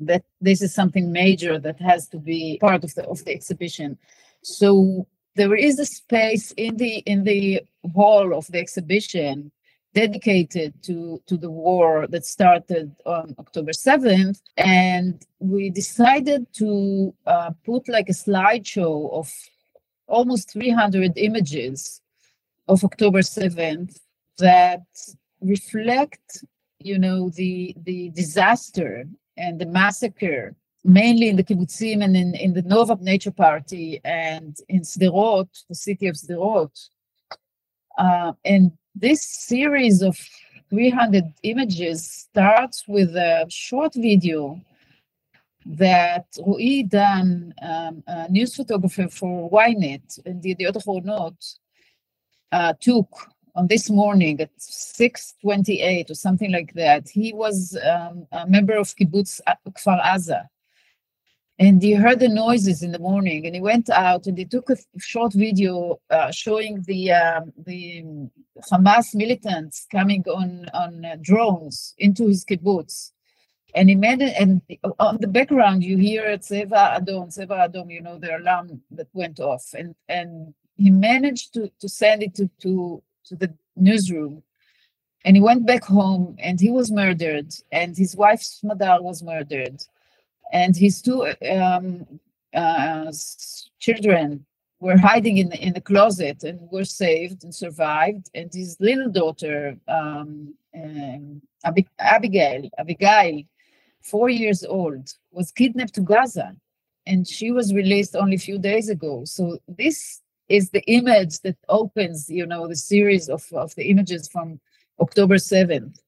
that 0.00 0.24
this 0.40 0.62
is 0.62 0.74
something 0.74 1.12
major 1.12 1.58
that 1.58 1.80
has 1.80 2.08
to 2.08 2.18
be 2.18 2.58
part 2.60 2.84
of 2.84 2.94
the 2.94 3.04
of 3.06 3.24
the 3.24 3.32
exhibition. 3.32 3.98
So 4.42 5.06
there 5.36 5.54
is 5.54 5.78
a 5.78 5.86
space 5.86 6.52
in 6.52 6.76
the 6.76 6.98
in 6.98 7.24
the 7.24 7.62
hall 7.94 8.34
of 8.34 8.46
the 8.48 8.58
exhibition 8.58 9.52
dedicated 9.94 10.74
to, 10.82 11.22
to 11.26 11.36
the 11.36 11.50
war 11.50 12.06
that 12.08 12.26
started 12.26 12.94
on 13.06 13.34
October 13.38 13.70
7th. 13.70 14.40
And 14.56 15.24
we 15.38 15.70
decided 15.70 16.52
to 16.54 17.14
uh, 17.26 17.52
put 17.64 17.88
like 17.88 18.08
a 18.08 18.12
slideshow 18.12 19.12
of 19.12 19.32
almost 20.06 20.52
300 20.52 21.12
images 21.16 22.02
of 22.68 22.84
October 22.84 23.20
7th 23.20 23.98
that 24.38 24.84
reflect, 25.40 26.44
you 26.84 26.98
know, 26.98 27.30
the, 27.30 27.74
the 27.84 28.10
disaster 28.10 29.06
and 29.36 29.60
the 29.60 29.66
massacre 29.66 30.54
mainly 30.84 31.30
in 31.30 31.36
the 31.36 31.42
kibbutzim 31.42 32.04
and 32.04 32.14
in, 32.14 32.34
in 32.34 32.52
the 32.52 32.62
Nova 32.62 32.96
Nature 33.00 33.30
Party 33.30 34.00
and 34.04 34.56
in 34.68 34.82
Sderot, 34.82 35.48
the 35.68 35.74
city 35.74 36.06
of 36.08 36.14
Sderot. 36.14 36.88
Uh, 37.96 38.32
and 38.44 38.72
this 38.94 39.22
series 39.22 40.02
of 40.02 40.18
300 40.68 41.24
images 41.42 42.06
starts 42.06 42.84
with 42.86 43.16
a 43.16 43.46
short 43.48 43.94
video 43.94 44.60
that 45.64 46.26
Roy 46.46 46.82
Idan, 46.82 47.52
um, 47.62 48.02
a 48.06 48.28
news 48.28 48.54
photographer 48.54 49.08
for 49.08 49.50
Ynet 49.50 50.20
and 50.26 50.42
the 50.42 50.54
Yediot 50.54 50.74
Ahronot, 50.74 51.54
uh, 52.52 52.74
took 52.78 53.08
on 53.54 53.68
this 53.68 53.88
morning 53.88 54.40
at 54.40 54.56
6.28 54.58 56.10
or 56.10 56.14
something 56.14 56.50
like 56.50 56.74
that. 56.74 57.08
He 57.08 57.32
was 57.32 57.78
um, 57.84 58.26
a 58.32 58.46
member 58.46 58.74
of 58.74 58.88
Kibbutz 58.96 59.40
Kfar 59.68 60.02
Aza, 60.02 60.48
and 61.58 61.80
he 61.82 61.92
heard 61.92 62.18
the 62.18 62.28
noises 62.28 62.82
in 62.82 62.90
the 62.90 62.98
morning 62.98 63.46
and 63.46 63.54
he 63.54 63.60
went 63.60 63.88
out 63.90 64.26
and 64.26 64.36
he 64.36 64.44
took 64.44 64.70
a 64.70 64.76
short 64.98 65.32
video 65.32 66.00
uh, 66.10 66.30
showing 66.30 66.82
the 66.86 67.12
um, 67.12 67.52
the 67.64 68.04
Hamas 68.70 69.14
militants 69.14 69.86
coming 69.90 70.24
on 70.26 70.66
on 70.74 71.04
uh, 71.04 71.16
drones 71.20 71.94
into 71.98 72.26
his 72.26 72.44
kibbutz 72.44 73.12
and 73.74 73.88
he 73.88 73.94
made 73.94 74.20
it 74.20 74.34
and 74.38 74.62
on 74.98 75.18
the 75.20 75.28
background 75.28 75.84
you 75.84 75.96
hear 75.96 76.36
Tseva 76.38 76.98
Adom 76.98 77.28
Tseva 77.28 77.68
Adom 77.68 77.92
you 77.92 78.00
know 78.00 78.18
the 78.18 78.36
alarm 78.36 78.82
that 78.90 79.08
went 79.12 79.38
off 79.38 79.74
and 79.78 79.94
and 80.08 80.54
he 80.76 80.90
managed 80.90 81.54
to 81.54 81.70
to 81.80 81.88
send 81.88 82.22
it 82.24 82.34
to 82.34 82.50
to 82.60 83.02
to 83.26 83.36
the 83.36 83.52
newsroom 83.76 84.42
and 85.24 85.36
he 85.36 85.42
went 85.42 85.66
back 85.66 85.84
home 85.84 86.36
and 86.38 86.60
he 86.60 86.70
was 86.70 86.90
murdered 86.90 87.54
and 87.72 87.96
his 87.96 88.14
wife 88.16 88.40
Smadar 88.40 89.02
was 89.02 89.22
murdered 89.22 89.82
and 90.52 90.76
his 90.76 91.02
two 91.02 91.32
um, 91.50 92.06
uh, 92.54 93.12
children 93.78 94.44
were 94.80 94.98
hiding 94.98 95.38
in 95.38 95.48
the, 95.48 95.58
in 95.66 95.72
the 95.72 95.80
closet 95.80 96.44
and 96.44 96.60
were 96.70 96.84
saved 96.84 97.42
and 97.42 97.54
survived. 97.54 98.30
And 98.34 98.52
his 98.52 98.76
little 98.80 99.10
daughter, 99.10 99.76
um, 99.88 100.54
um, 100.76 101.42
Ab- 101.64 101.88
Abigail, 101.98 102.68
Abigail, 102.78 103.42
four 104.02 104.28
years 104.28 104.62
old, 104.62 105.14
was 105.32 105.50
kidnapped 105.50 105.94
to 105.94 106.02
Gaza, 106.02 106.54
and 107.06 107.26
she 107.26 107.50
was 107.50 107.72
released 107.72 108.14
only 108.14 108.36
a 108.36 108.46
few 108.50 108.58
days 108.58 108.90
ago. 108.90 109.24
So 109.24 109.58
this 109.66 110.20
is 110.48 110.70
the 110.70 110.82
image 110.82 111.40
that 111.40 111.56
opens, 111.68 112.28
you 112.30 112.46
know, 112.46 112.68
the 112.68 112.76
series 112.76 113.28
of, 113.28 113.44
of 113.52 113.74
the 113.76 113.90
images 113.90 114.28
from 114.28 114.60
October 115.00 115.36
7th. 115.36 115.98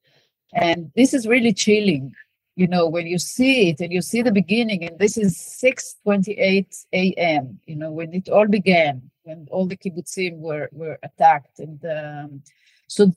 And 0.55 0.93
this 0.97 1.14
is 1.14 1.26
really 1.28 1.52
chilling 1.55 2.14
you 2.57 2.66
know 2.66 2.87
when 2.88 3.07
you 3.07 3.19
see 3.19 3.71
it 3.71 3.81
and 3.81 3.93
you 3.93 4.02
see 4.02 4.23
the 4.23 4.33
beginning 4.33 4.85
and 4.85 4.99
this 4.99 5.16
is 5.16 5.37
6:28 5.62 6.87
a.m. 6.93 7.61
you 7.66 7.76
know 7.76 7.90
when 7.90 8.12
it 8.14 8.28
all 8.28 8.47
began 8.49 9.11
when 9.23 9.47
all 9.50 9.66
the 9.66 9.76
kibbutzim 9.76 10.38
were 10.38 10.69
were 10.73 10.99
attacked 11.02 11.59
and 11.61 11.81
um, 11.87 12.43
so 12.88 13.12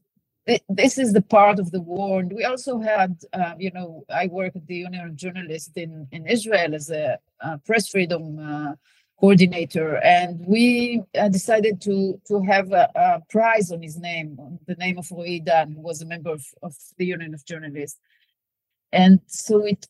th- 0.48 0.64
this 0.70 0.98
is 0.98 1.14
the 1.14 1.22
part 1.22 1.60
of 1.60 1.72
the 1.72 1.82
war 1.82 2.20
and 2.22 2.32
we 2.32 2.44
also 2.46 2.80
had 2.80 3.18
uh, 3.34 3.54
you 3.60 3.72
know 3.72 4.06
I 4.10 4.28
work 4.28 4.56
at 4.56 4.68
the 4.68 4.76
Union 4.76 5.06
of 5.08 5.16
Journalists 5.16 5.76
in 5.76 6.08
in 6.12 6.28
Israel 6.28 6.74
as 6.76 6.90
a, 6.90 7.20
a 7.42 7.58
press 7.60 7.90
freedom 7.90 8.40
uh, 8.40 8.74
coordinator 9.20 9.98
and 9.98 10.40
we 10.46 11.02
uh, 11.20 11.28
decided 11.28 11.82
to 11.82 12.20
to 12.26 12.42
have 12.42 12.72
a, 12.72 12.90
a, 12.96 13.22
prize 13.30 13.72
on 13.72 13.82
his 13.82 13.98
name 13.98 14.38
on 14.40 14.58
the 14.66 14.76
name 14.76 14.98
of 14.98 15.12
Roy 15.12 15.40
Idan 15.40 15.76
who 15.76 15.82
was 15.82 16.02
a 16.02 16.06
member 16.06 16.32
of, 16.32 16.46
of 16.64 16.74
the 16.98 17.06
Union 17.06 17.34
of 17.34 17.46
Journalists. 17.46 18.00
And 18.94 19.20
so 19.28 19.66
it 19.66 19.88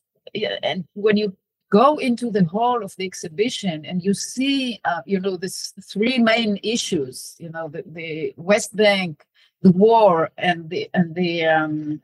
and 0.63 0.85
when 0.93 1.17
you 1.17 1.35
go 1.71 1.97
into 1.97 2.31
the 2.31 2.43
hall 2.45 2.83
of 2.83 2.95
the 2.97 3.05
exhibition 3.05 3.85
and 3.85 4.03
you 4.03 4.13
see 4.13 4.79
uh, 4.85 5.01
you 5.05 5.19
know 5.19 5.37
this 5.37 5.73
three 5.83 6.17
main 6.17 6.59
issues 6.63 7.35
you 7.39 7.49
know 7.49 7.67
the, 7.67 7.83
the 7.85 8.33
west 8.37 8.75
bank 8.75 9.25
the 9.61 9.71
war 9.71 10.29
and 10.37 10.69
the 10.69 10.89
and 10.93 11.13
the 11.13 11.45
um, 11.45 12.01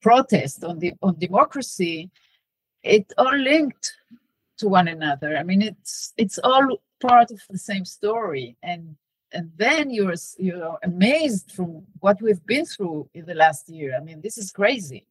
protest 0.00 0.62
on 0.62 0.78
the 0.78 0.92
on 1.02 1.18
democracy 1.18 2.10
it 2.84 3.12
all 3.18 3.36
linked 3.36 3.92
to 4.62 4.68
one 4.78 4.88
another 4.96 5.30
i 5.40 5.42
mean 5.50 5.62
it's 5.70 6.12
it's 6.22 6.38
all 6.48 6.66
part 7.00 7.28
of 7.30 7.40
the 7.54 7.62
same 7.70 7.86
story 7.98 8.56
and 8.62 8.82
and 9.36 9.46
then 9.56 9.84
you're 9.96 10.18
you're 10.46 10.78
amazed 10.90 11.46
from 11.56 11.68
what 12.04 12.16
we've 12.22 12.44
been 12.54 12.66
through 12.72 13.00
in 13.18 13.24
the 13.30 13.38
last 13.44 13.64
year 13.68 13.90
i 13.98 14.00
mean 14.06 14.18
this 14.20 14.36
is 14.42 14.48
crazy 14.60 15.02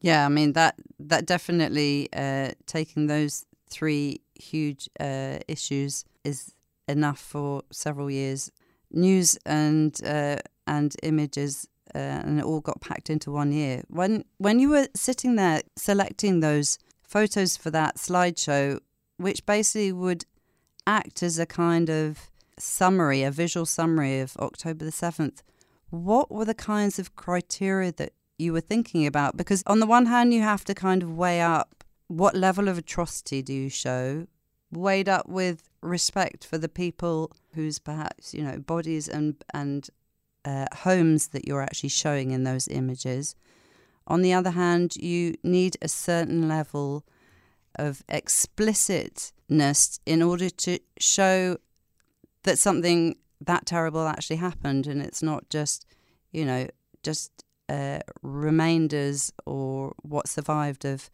yeah, 0.00 0.24
I 0.24 0.28
mean 0.28 0.54
that 0.54 0.76
that 0.98 1.26
definitely 1.26 2.08
uh, 2.12 2.52
taking 2.66 3.06
those 3.06 3.44
three 3.68 4.20
huge 4.34 4.88
uh, 4.98 5.38
issues 5.46 6.04
is 6.24 6.54
enough 6.88 7.18
for 7.18 7.62
several 7.70 8.10
years. 8.10 8.50
News 8.90 9.38
and 9.44 9.98
uh, 10.04 10.38
and 10.66 10.96
images, 11.02 11.68
uh, 11.94 11.98
and 11.98 12.40
it 12.40 12.44
all 12.44 12.60
got 12.60 12.80
packed 12.80 13.10
into 13.10 13.30
one 13.30 13.52
year. 13.52 13.82
When 13.88 14.24
when 14.38 14.58
you 14.58 14.70
were 14.70 14.88
sitting 14.96 15.36
there 15.36 15.60
selecting 15.76 16.40
those 16.40 16.78
photos 17.10 17.56
for 17.56 17.70
that 17.70 17.96
slideshow, 17.96 18.78
which 19.16 19.44
basically 19.44 19.90
would 19.90 20.24
act 20.86 21.22
as 21.22 21.38
a 21.38 21.46
kind 21.46 21.90
of 21.90 22.30
summary, 22.56 23.24
a 23.24 23.32
visual 23.32 23.66
summary 23.66 24.20
of 24.20 24.36
October 24.36 24.84
the 24.84 24.92
7th. 24.92 25.42
What 25.90 26.30
were 26.30 26.44
the 26.44 26.54
kinds 26.54 27.00
of 27.00 27.16
criteria 27.16 27.90
that 27.92 28.12
you 28.38 28.52
were 28.52 28.60
thinking 28.60 29.06
about? 29.06 29.36
Because 29.36 29.64
on 29.66 29.80
the 29.80 29.86
one 29.86 30.06
hand, 30.06 30.32
you 30.32 30.42
have 30.42 30.64
to 30.66 30.74
kind 30.74 31.02
of 31.02 31.16
weigh 31.16 31.40
up 31.40 31.82
what 32.06 32.36
level 32.36 32.68
of 32.68 32.78
atrocity 32.78 33.42
do 33.42 33.52
you 33.52 33.68
show, 33.68 34.28
weighed 34.70 35.08
up 35.08 35.28
with 35.28 35.68
respect 35.82 36.44
for 36.44 36.58
the 36.58 36.68
people 36.68 37.32
whose 37.54 37.80
perhaps, 37.80 38.32
you 38.32 38.44
know, 38.44 38.58
bodies 38.58 39.08
and, 39.08 39.34
and 39.52 39.90
uh, 40.44 40.66
homes 40.72 41.28
that 41.28 41.46
you're 41.46 41.62
actually 41.62 41.88
showing 41.88 42.30
in 42.30 42.44
those 42.44 42.68
images. 42.68 43.34
On 44.10 44.22
the 44.22 44.32
other 44.32 44.50
hand, 44.50 44.96
you 44.96 45.36
need 45.44 45.76
a 45.80 45.86
certain 45.86 46.48
level 46.48 47.04
of 47.76 48.02
explicitness 48.08 50.00
in 50.04 50.20
order 50.20 50.50
to 50.50 50.80
show 50.98 51.58
that 52.42 52.58
something 52.58 53.14
that 53.40 53.66
terrible 53.66 54.08
actually 54.08 54.36
happened 54.36 54.88
and 54.88 55.00
it's 55.00 55.22
not 55.22 55.48
just, 55.48 55.86
you 56.32 56.44
know, 56.44 56.66
just 57.04 57.44
uh, 57.68 58.00
remainders 58.20 59.32
or 59.46 59.94
what 60.02 60.28
survived 60.28 60.84
of 60.84 61.08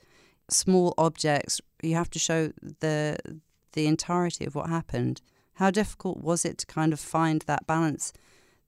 small 0.48 0.94
objects. 0.96 1.60
You 1.82 1.96
have 1.96 2.10
to 2.10 2.18
show 2.18 2.50
the 2.80 3.18
the 3.74 3.86
entirety 3.86 4.46
of 4.46 4.54
what 4.54 4.70
happened. 4.70 5.20
How 5.56 5.70
difficult 5.70 6.16
was 6.22 6.46
it 6.46 6.56
to 6.58 6.66
kind 6.66 6.94
of 6.94 7.00
find 7.00 7.42
that 7.42 7.66
balance 7.66 8.14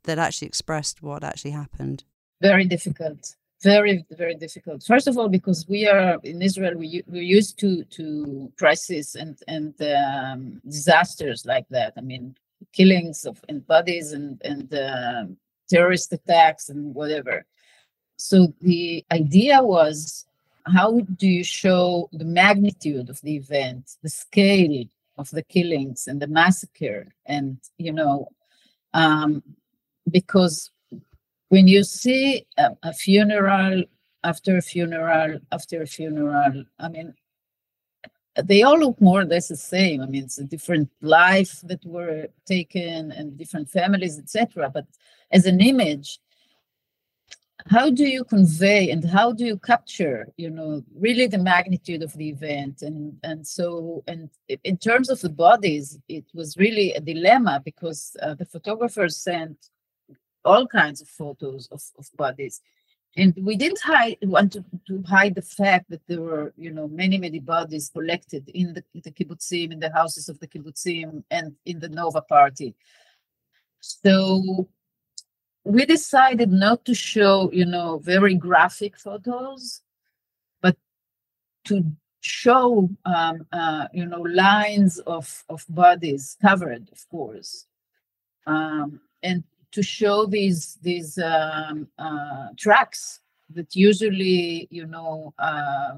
that 0.03 0.19
actually 0.19 0.49
expressed 0.49 1.03
what 1.03 1.25
actually 1.25 1.53
happened? 1.53 2.05
Very 2.43 2.67
difficult 2.67 3.38
very 3.63 4.05
very 4.11 4.35
difficult. 4.35 4.83
First 4.85 5.09
of 5.09 5.19
all 5.19 5.29
because 5.29 5.67
we 5.69 5.87
are 5.87 6.19
in 6.23 6.43
israel 6.43 6.77
we, 6.77 7.03
we're 7.07 7.23
used 7.23 7.59
to 7.61 7.85
to 7.85 8.53
crisis 8.59 9.15
and 9.15 9.39
and 9.49 9.75
um, 9.83 10.61
disasters 10.67 11.45
like 11.45 11.69
that. 11.71 11.95
I 11.97 12.01
mean 12.01 12.37
killings 12.73 13.25
of 13.25 13.43
and 13.49 13.67
bodies 13.67 14.13
and 14.13 14.41
and 14.45 14.73
uh, 14.73 15.25
terrorist 15.69 16.13
attacks 16.13 16.69
and 16.69 16.95
whatever. 16.95 17.47
So 18.17 18.53
the 18.61 19.05
idea 19.13 19.63
was 19.63 20.27
how 20.67 21.01
do 21.01 21.27
you 21.27 21.45
show 21.45 22.09
the 22.13 22.25
magnitude 22.25 23.09
of 23.09 23.21
the 23.23 23.37
event 23.37 23.97
the 24.03 24.11
scale 24.11 24.85
of 25.17 25.31
the 25.31 25.43
killings 25.43 26.07
and 26.07 26.23
the 26.23 26.29
massacre? 26.29 27.09
And 27.27 27.59
you 27.77 27.93
know 27.93 28.29
um, 28.95 29.43
because 30.11 30.71
when 31.49 31.69
you 31.69 31.85
see 31.85 32.47
a, 32.57 32.71
a 32.83 32.93
funeral 32.93 33.85
after 34.25 34.57
a 34.57 34.63
funeral 34.63 35.39
after 35.53 35.83
a 35.83 35.87
funeral, 35.87 36.65
I 36.79 36.89
mean, 36.89 37.15
they 38.45 38.63
all 38.63 38.79
look 38.79 39.01
more 39.01 39.23
or 39.23 39.25
less 39.25 39.49
the 39.49 39.57
same. 39.57 40.01
I 40.01 40.07
mean, 40.07 40.25
it's 40.25 40.39
a 40.39 40.45
different 40.45 40.91
life 41.01 41.61
that 41.65 41.85
were 41.85 42.29
taken 42.47 43.13
and 43.13 43.37
different 43.37 43.69
families, 43.71 44.19
etc. 44.19 44.71
But 44.73 44.87
as 45.33 45.47
an 45.47 45.61
image, 45.61 46.21
how 47.67 47.91
do 47.91 48.07
you 48.07 48.25
convey 48.25 48.91
and 48.91 49.05
how 49.05 49.33
do 49.33 49.45
you 49.45 49.59
capture, 49.59 50.29
you 50.37 50.49
know, 50.49 50.83
really 50.95 51.27
the 51.27 51.39
magnitude 51.39 52.03
of 52.03 52.13
the 52.15 52.29
event? 52.29 52.83
And 52.83 53.19
and 53.23 53.47
so 53.47 54.05
and 54.07 54.31
in 54.65 54.77
terms 54.77 55.11
of 55.11 55.21
the 55.21 55.29
bodies, 55.29 55.99
it 56.09 56.25
was 56.35 56.57
really 56.57 56.93
a 56.93 57.01
dilemma 57.01 57.61
because 57.65 58.17
uh, 58.23 58.35
the 58.35 58.47
photographers 58.47 59.17
sent 59.17 59.71
all 60.49 60.67
kinds 60.67 61.01
of 61.03 61.09
photos 61.09 61.63
of, 61.75 61.83
of 62.01 62.07
bodies. 62.17 62.61
And 63.17 63.35
we 63.49 63.55
didn't 63.57 63.81
hide, 63.93 64.19
want 64.23 64.53
to, 64.55 64.65
to 64.89 65.03
hide 65.15 65.35
the 65.35 65.49
fact 65.61 65.87
that 65.91 66.03
there 66.09 66.21
were, 66.21 66.53
you 66.57 66.71
know, 66.71 66.87
many, 67.03 67.19
many 67.19 67.41
bodies 67.41 67.91
collected 67.97 68.45
in 68.61 68.67
the, 68.75 68.83
the 69.07 69.11
kibbutzim, 69.11 69.73
in 69.73 69.81
the 69.81 69.93
houses 69.93 70.29
of 70.29 70.39
the 70.41 70.49
kibbutzim, 70.53 71.25
and 71.31 71.47
in 71.71 71.81
the 71.81 71.89
Nova 71.89 72.23
party. 72.23 72.75
So 73.81 74.69
we 75.65 75.85
decided 75.85 76.51
not 76.51 76.85
to 76.87 76.95
show, 76.95 77.51
you 77.53 77.67
know, 77.67 77.99
very 77.99 78.35
graphic 78.35 78.95
photos, 78.99 79.83
but 80.63 80.77
to 81.69 81.85
show, 82.21 82.89
um, 83.05 83.47
uh, 83.53 83.87
you 83.93 84.07
know, 84.07 84.23
lines 84.23 84.99
of, 85.01 85.45
of 85.49 85.65
bodies 85.69 86.37
covered, 86.41 86.89
of 86.93 87.01
course, 87.11 87.67
um, 88.47 89.01
and 89.23 89.45
to 89.73 89.83
show 89.83 90.27
these 90.27 90.79
these 90.83 91.19
um, 91.19 91.89
uh, 91.99 92.49
tracks 92.57 93.21
that 93.51 93.75
usually 93.75 94.69
you 94.71 94.87
know 94.87 95.35
uh, 95.39 95.97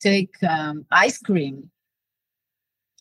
take 0.00 0.34
um, 0.42 0.86
ice 0.90 1.18
cream. 1.18 1.70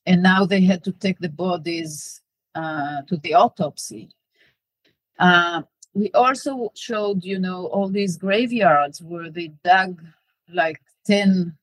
And 0.06 0.24
now 0.24 0.46
they 0.46 0.62
had 0.62 0.84
to 0.86 0.92
take 0.92 1.20
the 1.20 1.30
bodies 1.30 2.22
uh, 2.56 3.04
to 3.08 3.18
the 3.18 3.36
autopsy. 3.36 4.10
Uh, 5.20 5.62
we 5.94 6.10
also 6.14 6.72
showed 6.76 7.24
you 7.24 7.40
know 7.40 7.68
all 7.68 7.90
these 7.90 8.18
graveyards 8.18 9.02
where 9.02 9.30
they 9.30 9.50
dug 9.64 10.04
like 10.54 10.82
10 11.06 11.56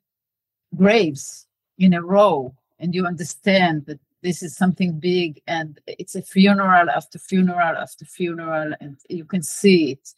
graves 0.76 1.46
in 1.78 1.94
a 1.94 2.02
row. 2.02 2.54
And 2.80 2.94
you 2.94 3.06
understand 3.06 3.86
that 3.86 3.98
this 4.22 4.42
is 4.42 4.56
something 4.56 4.98
big 4.98 5.40
and 5.46 5.80
it's 5.86 6.14
a 6.14 6.22
funeral 6.22 6.90
after 6.90 7.18
funeral 7.18 7.76
after 7.76 8.04
funeral 8.04 8.74
and 8.80 8.98
you 9.08 9.24
can 9.24 9.42
see 9.42 9.92
it. 9.92 10.14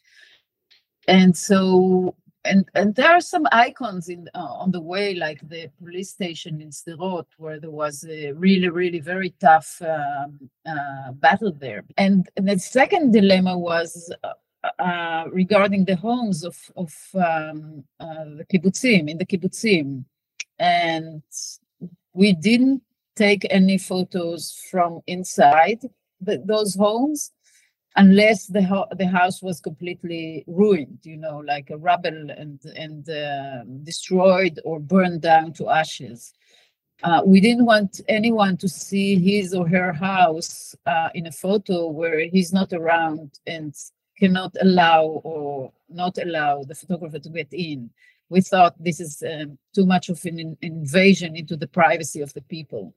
And 1.07 1.35
so 1.35 2.15
and 2.43 2.67
and 2.73 2.95
there 2.95 3.11
are 3.11 3.21
some 3.21 3.45
icons 3.51 4.09
in 4.09 4.27
uh, 4.33 4.39
on 4.39 4.71
the 4.71 4.81
way 4.81 5.13
like 5.13 5.47
the 5.47 5.69
police 5.79 6.09
station 6.09 6.61
in 6.61 6.69
Sderot 6.69 7.25
where 7.37 7.59
there 7.59 7.71
was 7.71 8.03
a 8.09 8.31
really 8.31 8.69
really 8.69 8.99
very 8.99 9.31
tough 9.39 9.81
um, 9.81 10.49
uh, 10.65 11.11
battle 11.13 11.51
there. 11.51 11.83
And, 11.97 12.27
and, 12.35 12.47
the 12.47 12.57
second 12.57 13.11
dilemma 13.11 13.57
was 13.57 14.13
uh, 14.23 14.33
uh 14.79 15.25
regarding 15.31 15.85
the 15.85 15.95
homes 15.95 16.43
of 16.43 16.57
of 16.75 16.93
um, 17.15 17.83
uh, 17.99 18.25
the 18.37 18.45
kibbutzim 18.51 19.09
in 19.09 19.17
the 19.17 19.25
kibbutzim. 19.25 20.05
And 20.57 21.23
we 22.13 22.33
didn't 22.33 22.83
take 23.21 23.45
any 23.51 23.77
photos 23.77 24.41
from 24.71 24.91
inside 25.05 25.79
the, 26.21 26.41
those 26.43 26.73
homes 26.75 27.31
unless 27.95 28.47
the 28.47 28.63
ho- 28.63 28.91
the 29.01 29.05
house 29.19 29.43
was 29.47 29.59
completely 29.69 30.43
ruined 30.47 30.99
you 31.03 31.17
know 31.17 31.37
like 31.53 31.69
a 31.69 31.77
rubble 31.77 32.21
and 32.41 32.59
and 32.83 33.09
uh, 33.09 33.63
destroyed 33.83 34.55
or 34.67 34.79
burned 34.79 35.21
down 35.21 35.53
to 35.53 35.69
ashes 35.69 36.33
uh, 37.03 37.21
we 37.25 37.39
didn't 37.45 37.65
want 37.73 38.01
anyone 38.07 38.55
to 38.57 38.67
see 38.67 39.09
his 39.29 39.53
or 39.53 39.67
her 39.77 39.91
house 39.93 40.75
uh, 40.93 41.09
in 41.13 41.27
a 41.27 41.37
photo 41.43 41.77
where 41.99 42.19
he's 42.33 42.51
not 42.59 42.73
around 42.73 43.27
and 43.45 43.71
cannot 44.19 44.53
allow 44.65 45.03
or 45.31 45.71
not 45.89 46.17
allow 46.17 46.63
the 46.63 46.75
photographer 46.81 47.19
to 47.19 47.29
get 47.29 47.51
in 47.51 47.89
we 48.31 48.39
thought 48.39 48.81
this 48.81 49.01
is 49.01 49.21
um, 49.31 49.57
too 49.75 49.85
much 49.85 50.07
of 50.07 50.23
an 50.23 50.39
in- 50.39 50.57
invasion 50.61 51.35
into 51.35 51.57
the 51.57 51.67
privacy 51.67 52.21
of 52.21 52.33
the 52.33 52.41
people. 52.41 52.95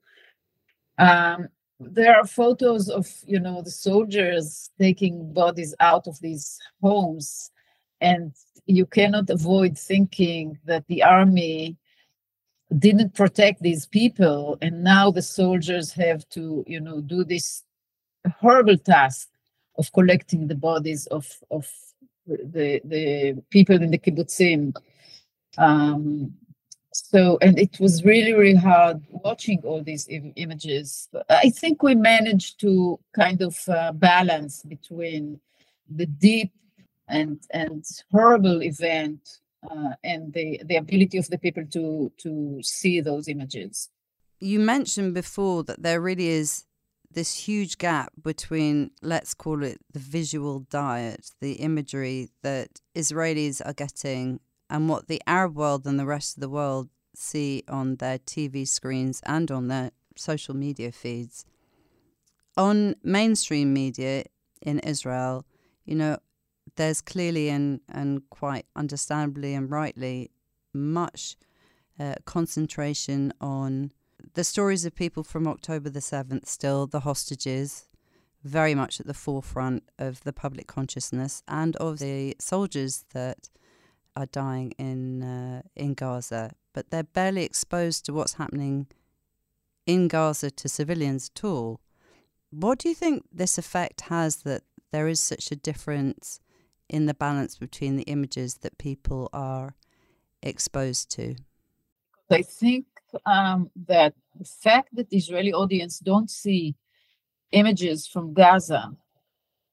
Um, 0.97 1.49
there 1.79 2.15
are 2.15 2.25
photos 2.25 2.89
of 2.89 3.07
you 3.25 3.39
know 3.39 3.61
the 3.61 3.71
soldiers 3.71 4.69
taking 4.79 5.33
bodies 5.33 5.75
out 5.79 6.07
of 6.07 6.19
these 6.19 6.59
homes, 6.81 7.51
and 8.01 8.33
you 8.65 8.85
cannot 8.85 9.29
avoid 9.29 9.77
thinking 9.77 10.57
that 10.65 10.85
the 10.87 11.03
army 11.03 11.77
didn't 12.79 13.13
protect 13.13 13.61
these 13.61 13.85
people, 13.85 14.57
and 14.61 14.83
now 14.83 15.11
the 15.11 15.21
soldiers 15.21 15.91
have 15.93 16.27
to 16.29 16.63
you 16.67 16.79
know 16.79 17.01
do 17.01 17.23
this 17.23 17.63
horrible 18.39 18.77
task 18.77 19.29
of 19.77 19.91
collecting 19.91 20.47
the 20.47 20.55
bodies 20.55 21.07
of 21.07 21.27
of 21.51 21.69
the 22.25 22.81
the 22.85 23.43
people 23.49 23.81
in 23.81 23.91
the 23.91 23.97
kibbutzim. 23.99 24.73
Um, 25.57 26.33
so, 27.15 27.37
and 27.41 27.57
it 27.57 27.79
was 27.79 28.03
really, 28.03 28.33
really 28.33 28.59
hard 28.59 29.01
watching 29.09 29.61
all 29.63 29.81
these 29.81 30.05
Im- 30.09 30.33
images. 30.35 31.07
I 31.29 31.49
think 31.49 31.81
we 31.81 31.95
managed 31.95 32.59
to 32.59 32.99
kind 33.15 33.41
of 33.41 33.57
uh, 33.69 33.93
balance 33.93 34.63
between 34.63 35.39
the 35.89 36.07
deep 36.07 36.51
and 37.07 37.39
and 37.51 37.85
horrible 38.11 38.61
event 38.61 39.21
uh, 39.71 39.91
and 40.03 40.33
the 40.33 40.61
the 40.65 40.75
ability 40.75 41.17
of 41.17 41.29
the 41.29 41.37
people 41.37 41.65
to 41.75 42.11
to 42.23 42.59
see 42.61 42.99
those 42.99 43.29
images. 43.29 43.89
You 44.41 44.59
mentioned 44.59 45.13
before 45.13 45.63
that 45.63 45.81
there 45.81 46.01
really 46.01 46.27
is 46.27 46.65
this 47.09 47.47
huge 47.47 47.77
gap 47.77 48.11
between 48.21 48.91
let's 49.01 49.33
call 49.33 49.63
it 49.63 49.77
the 49.93 49.99
visual 50.17 50.59
diet, 50.69 51.31
the 51.39 51.53
imagery 51.53 52.31
that 52.41 52.81
Israelis 52.93 53.61
are 53.65 53.77
getting 53.85 54.41
and 54.69 54.89
what 54.89 55.07
the 55.07 55.21
Arab 55.25 55.55
world 55.55 55.85
and 55.85 55.97
the 55.97 56.05
rest 56.05 56.35
of 56.35 56.41
the 56.41 56.49
world 56.49 56.89
see 57.17 57.63
on 57.67 57.95
their 57.97 58.19
TV 58.19 58.67
screens 58.67 59.21
and 59.25 59.51
on 59.51 59.67
their 59.67 59.91
social 60.15 60.55
media 60.55 60.91
feeds. 60.91 61.45
On 62.57 62.95
mainstream 63.03 63.73
media 63.73 64.23
in 64.61 64.79
Israel, 64.79 65.45
you 65.85 65.95
know, 65.95 66.17
there's 66.75 67.01
clearly 67.01 67.49
and, 67.49 67.81
and 67.89 68.21
quite 68.29 68.65
understandably 68.75 69.53
and 69.53 69.69
rightly 69.69 70.31
much 70.73 71.35
uh, 71.99 72.15
concentration 72.25 73.33
on 73.39 73.91
the 74.33 74.43
stories 74.43 74.85
of 74.85 74.95
people 74.95 75.23
from 75.23 75.47
October 75.47 75.89
the 75.89 75.99
7th 75.99 76.47
still, 76.47 76.87
the 76.87 77.01
hostages, 77.01 77.87
very 78.43 78.75
much 78.75 78.99
at 78.99 79.07
the 79.07 79.13
forefront 79.13 79.83
of 79.97 80.21
the 80.23 80.33
public 80.33 80.67
consciousness 80.67 81.41
and 81.47 81.75
of 81.77 81.99
the 81.99 82.35
soldiers 82.39 83.05
that 83.13 83.49
are 84.15 84.27
dying 84.27 84.71
in 84.77 85.23
uh, 85.23 85.61
in 85.75 85.93
Gaza, 85.93 86.51
but 86.75 86.91
they're 86.91 87.03
barely 87.03 87.43
exposed 87.43 88.05
to 88.05 88.13
what's 88.13 88.33
happening 88.33 88.87
in 89.87 90.09
Gaza 90.09 90.51
to 90.51 90.67
civilians 90.67 91.31
at 91.33 91.43
all. 91.45 91.79
What 92.51 92.79
do 92.79 92.89
you 92.89 92.95
think 92.95 93.23
this 93.31 93.57
effect 93.57 94.01
has 94.01 94.37
that 94.43 94.63
there 94.91 95.07
is 95.07 95.21
such 95.21 95.51
a 95.51 95.55
difference 95.55 96.41
in 96.89 97.05
the 97.05 97.13
balance 97.13 97.57
between 97.57 97.95
the 97.95 98.03
images 98.03 98.55
that 98.55 98.77
people 98.77 99.29
are 99.31 99.75
exposed 100.43 101.09
to? 101.11 101.35
I 102.29 102.41
think 102.41 102.85
um, 103.25 103.71
that 103.87 104.13
the 104.37 104.45
fact 104.45 104.89
that 104.95 105.09
the 105.09 105.17
Israeli 105.17 105.53
audience 105.53 105.99
don't 105.99 106.29
see 106.29 106.75
images 107.53 108.05
from 108.05 108.33
Gaza 108.33 108.91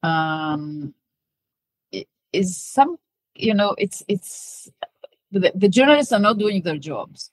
um, 0.04 0.94
is 2.32 2.56
some, 2.56 2.96
you 3.34 3.54
know, 3.54 3.74
it's 3.76 4.04
it's 4.06 4.70
the, 5.32 5.52
the 5.54 5.68
journalists 5.68 6.12
are 6.12 6.20
not 6.20 6.38
doing 6.38 6.62
their 6.62 6.78
jobs. 6.78 7.30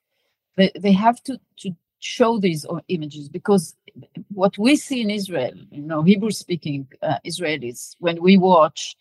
They 0.55 0.71
they 0.75 0.93
have 0.93 1.21
to 1.23 1.39
to 1.57 1.75
show 1.99 2.39
these 2.39 2.65
images 2.87 3.29
because 3.29 3.75
what 4.29 4.57
we 4.57 4.75
see 4.75 5.01
in 5.01 5.09
Israel, 5.09 5.53
you 5.69 5.81
know, 5.81 6.01
Hebrew 6.01 6.31
speaking 6.31 6.87
uh, 7.01 7.17
Israelis, 7.25 7.95
when 7.99 8.21
we 8.21 8.37
watch 8.37 8.95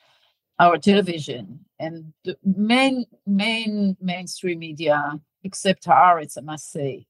our 0.59 0.77
television 0.79 1.65
and 1.79 2.13
the 2.25 2.37
main 2.45 3.07
main 3.27 3.97
mainstream 4.01 4.59
media 4.59 5.21
except 5.45 5.87
Haaretz, 5.87 6.37
I 6.37 6.41
must 6.41 6.73
say, 6.73 7.07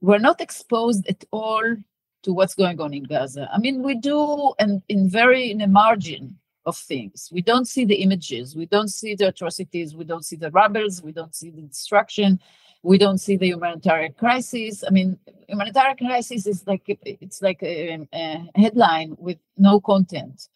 we're 0.00 0.18
not 0.18 0.40
exposed 0.40 1.06
at 1.08 1.24
all 1.32 1.76
to 2.22 2.32
what's 2.32 2.54
going 2.54 2.80
on 2.80 2.94
in 2.94 3.02
Gaza. 3.02 3.48
I 3.52 3.58
mean, 3.58 3.82
we 3.82 3.96
do, 3.96 4.52
and 4.58 4.82
in 4.88 5.10
very 5.10 5.50
in 5.50 5.60
a 5.60 5.66
margin 5.66 6.38
of 6.66 6.76
things. 6.76 7.30
We 7.32 7.40
don't 7.40 7.66
see 7.66 7.84
the 7.84 7.94
images, 7.94 8.56
we 8.56 8.66
don't 8.66 8.88
see 8.88 9.14
the 9.14 9.28
atrocities, 9.28 9.94
we 9.94 10.04
don't 10.04 10.24
see 10.24 10.36
the 10.36 10.50
rebels, 10.50 11.02
we 11.02 11.12
don't 11.12 11.34
see 11.34 11.50
the 11.50 11.62
destruction, 11.62 12.40
we 12.82 12.98
don't 12.98 13.18
see 13.18 13.36
the 13.36 13.46
humanitarian 13.46 14.12
crisis. 14.12 14.84
I 14.86 14.90
mean, 14.90 15.18
humanitarian 15.48 15.96
crisis 15.96 16.46
is 16.46 16.66
like 16.66 16.82
it's 16.86 17.40
like 17.40 17.62
a, 17.62 18.06
a 18.12 18.50
headline 18.56 19.16
with 19.18 19.38
no 19.56 19.80
content, 19.80 20.48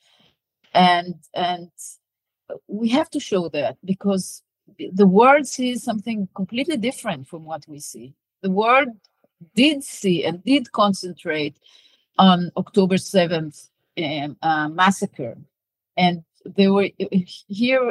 and 0.74 1.14
and 1.34 1.70
we 2.66 2.88
have 2.88 3.08
to 3.10 3.20
show 3.20 3.48
that 3.50 3.78
because 3.84 4.42
the 4.92 5.06
world 5.06 5.46
sees 5.46 5.82
something 5.82 6.28
completely 6.34 6.76
different 6.76 7.28
from 7.28 7.44
what 7.44 7.64
we 7.68 7.78
see. 7.78 8.14
The 8.42 8.50
world 8.50 8.88
did 9.54 9.84
see 9.84 10.24
and 10.24 10.42
did 10.44 10.72
concentrate 10.72 11.56
on 12.18 12.50
October 12.56 12.96
7th 12.96 13.70
um, 13.98 14.36
uh, 14.42 14.68
massacre. 14.68 15.36
And 16.04 16.16
there 16.56 16.72
were 16.76 16.88
here, 17.62 17.84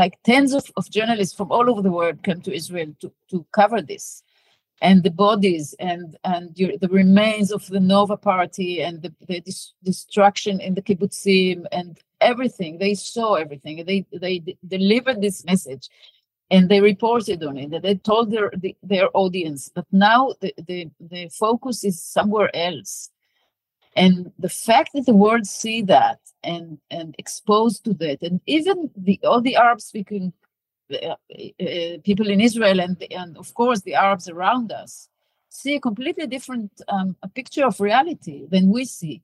like 0.00 0.14
tens 0.22 0.52
of, 0.58 0.64
of 0.78 0.84
journalists 0.98 1.34
from 1.38 1.50
all 1.54 1.66
over 1.70 1.82
the 1.82 1.96
world 1.98 2.22
came 2.26 2.40
to 2.42 2.54
Israel 2.60 2.90
to, 3.00 3.08
to 3.30 3.36
cover 3.58 3.80
this. 3.92 4.22
And 4.88 5.02
the 5.02 5.14
bodies 5.26 5.66
and 5.90 6.04
and 6.32 6.44
the 6.82 6.92
remains 7.02 7.48
of 7.56 7.62
the 7.74 7.80
Nova 7.92 8.18
party 8.30 8.70
and 8.86 8.94
the, 9.04 9.10
the 9.28 9.40
dis- 9.48 9.72
destruction 9.90 10.54
in 10.66 10.72
the 10.74 10.84
kibbutzim 10.86 11.58
and 11.78 11.90
everything. 12.30 12.72
They 12.76 12.94
saw 13.14 13.30
everything. 13.44 13.76
They 13.90 14.00
they 14.24 14.36
d- 14.46 14.58
delivered 14.76 15.18
this 15.22 15.38
message, 15.50 15.84
and 16.54 16.62
they 16.68 16.80
reported 16.92 17.38
on 17.48 17.56
it. 17.62 17.68
They 17.86 17.96
told 18.10 18.26
their 18.30 18.48
the, 18.64 18.72
their 18.92 19.08
audience. 19.22 19.62
But 19.76 19.86
now 20.08 20.20
the, 20.42 20.52
the 20.68 20.80
the 21.12 21.22
focus 21.44 21.78
is 21.90 21.96
somewhere 22.16 22.50
else, 22.68 22.90
and 23.96 24.30
the 24.38 24.48
fact 24.48 24.90
that 24.94 25.06
the 25.06 25.14
world 25.14 25.46
see 25.46 25.82
that 25.82 26.20
and 26.44 26.78
and 26.90 27.14
exposed 27.18 27.84
to 27.86 27.94
that, 27.94 28.22
and 28.22 28.40
even 28.46 28.90
the 28.96 29.18
all 29.24 29.40
the 29.40 29.56
Arab 29.56 29.80
speaking 29.80 30.32
uh, 30.92 31.16
uh, 31.16 31.98
people 32.04 32.28
in 32.28 32.40
Israel 32.40 32.80
and 32.80 33.02
and 33.10 33.36
of 33.36 33.52
course 33.54 33.80
the 33.80 33.94
Arabs 33.94 34.28
around 34.28 34.70
us 34.70 35.08
see 35.48 35.74
a 35.74 35.80
completely 35.80 36.26
different 36.26 36.70
um, 36.88 37.16
a 37.22 37.28
picture 37.28 37.64
of 37.66 37.80
reality 37.80 38.46
than 38.50 38.70
we 38.70 38.84
see. 38.84 39.22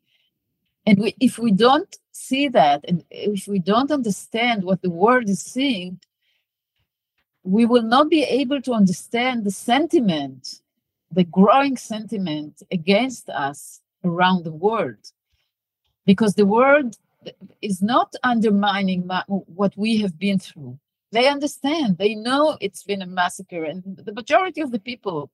And 0.86 0.98
we, 0.98 1.14
if 1.20 1.38
we 1.38 1.52
don't 1.52 1.94
see 2.10 2.48
that, 2.48 2.84
and 2.88 3.04
if 3.10 3.46
we 3.46 3.60
don't 3.60 3.92
understand 3.92 4.64
what 4.64 4.82
the 4.82 4.90
world 4.90 5.28
is 5.28 5.40
seeing, 5.40 6.00
we 7.44 7.66
will 7.66 7.82
not 7.82 8.08
be 8.08 8.24
able 8.24 8.60
to 8.62 8.72
understand 8.72 9.44
the 9.44 9.50
sentiment, 9.50 10.62
the 11.12 11.24
growing 11.24 11.76
sentiment 11.76 12.62
against 12.72 13.28
us 13.28 13.80
around 14.04 14.44
the 14.44 14.52
world. 14.52 15.12
Because 16.04 16.34
the 16.34 16.46
world 16.46 16.96
is 17.60 17.80
not 17.82 18.14
undermining 18.22 19.08
what 19.28 19.76
we 19.76 19.98
have 19.98 20.18
been 20.18 20.38
through. 20.38 20.78
They 21.12 21.28
understand, 21.28 21.98
they 21.98 22.14
know 22.14 22.56
it's 22.60 22.82
been 22.84 23.02
a 23.02 23.06
massacre, 23.06 23.64
and 23.64 23.82
the 23.84 24.14
majority 24.14 24.60
of 24.60 24.72
the 24.72 24.80
people 24.80 25.30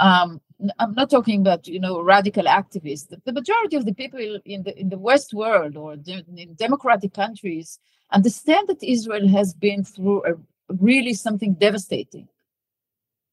um, 0.00 0.40
I'm 0.78 0.94
not 0.94 1.10
talking 1.10 1.40
about 1.40 1.66
you 1.66 1.80
know 1.80 2.00
radical 2.00 2.44
activists. 2.44 3.08
The, 3.24 3.32
majority 3.32 3.76
of 3.76 3.84
the 3.84 3.94
people 3.94 4.40
in 4.44 4.62
the 4.62 4.78
in 4.78 4.88
the 4.88 4.98
West 4.98 5.34
world 5.34 5.76
or 5.76 5.96
de- 5.96 6.24
in 6.36 6.54
democratic 6.54 7.14
countries 7.14 7.78
understand 8.12 8.68
that 8.68 8.82
Israel 8.82 9.28
has 9.28 9.54
been 9.54 9.84
through 9.84 10.24
a 10.24 10.34
really 10.68 11.14
something 11.14 11.54
devastating. 11.54 12.28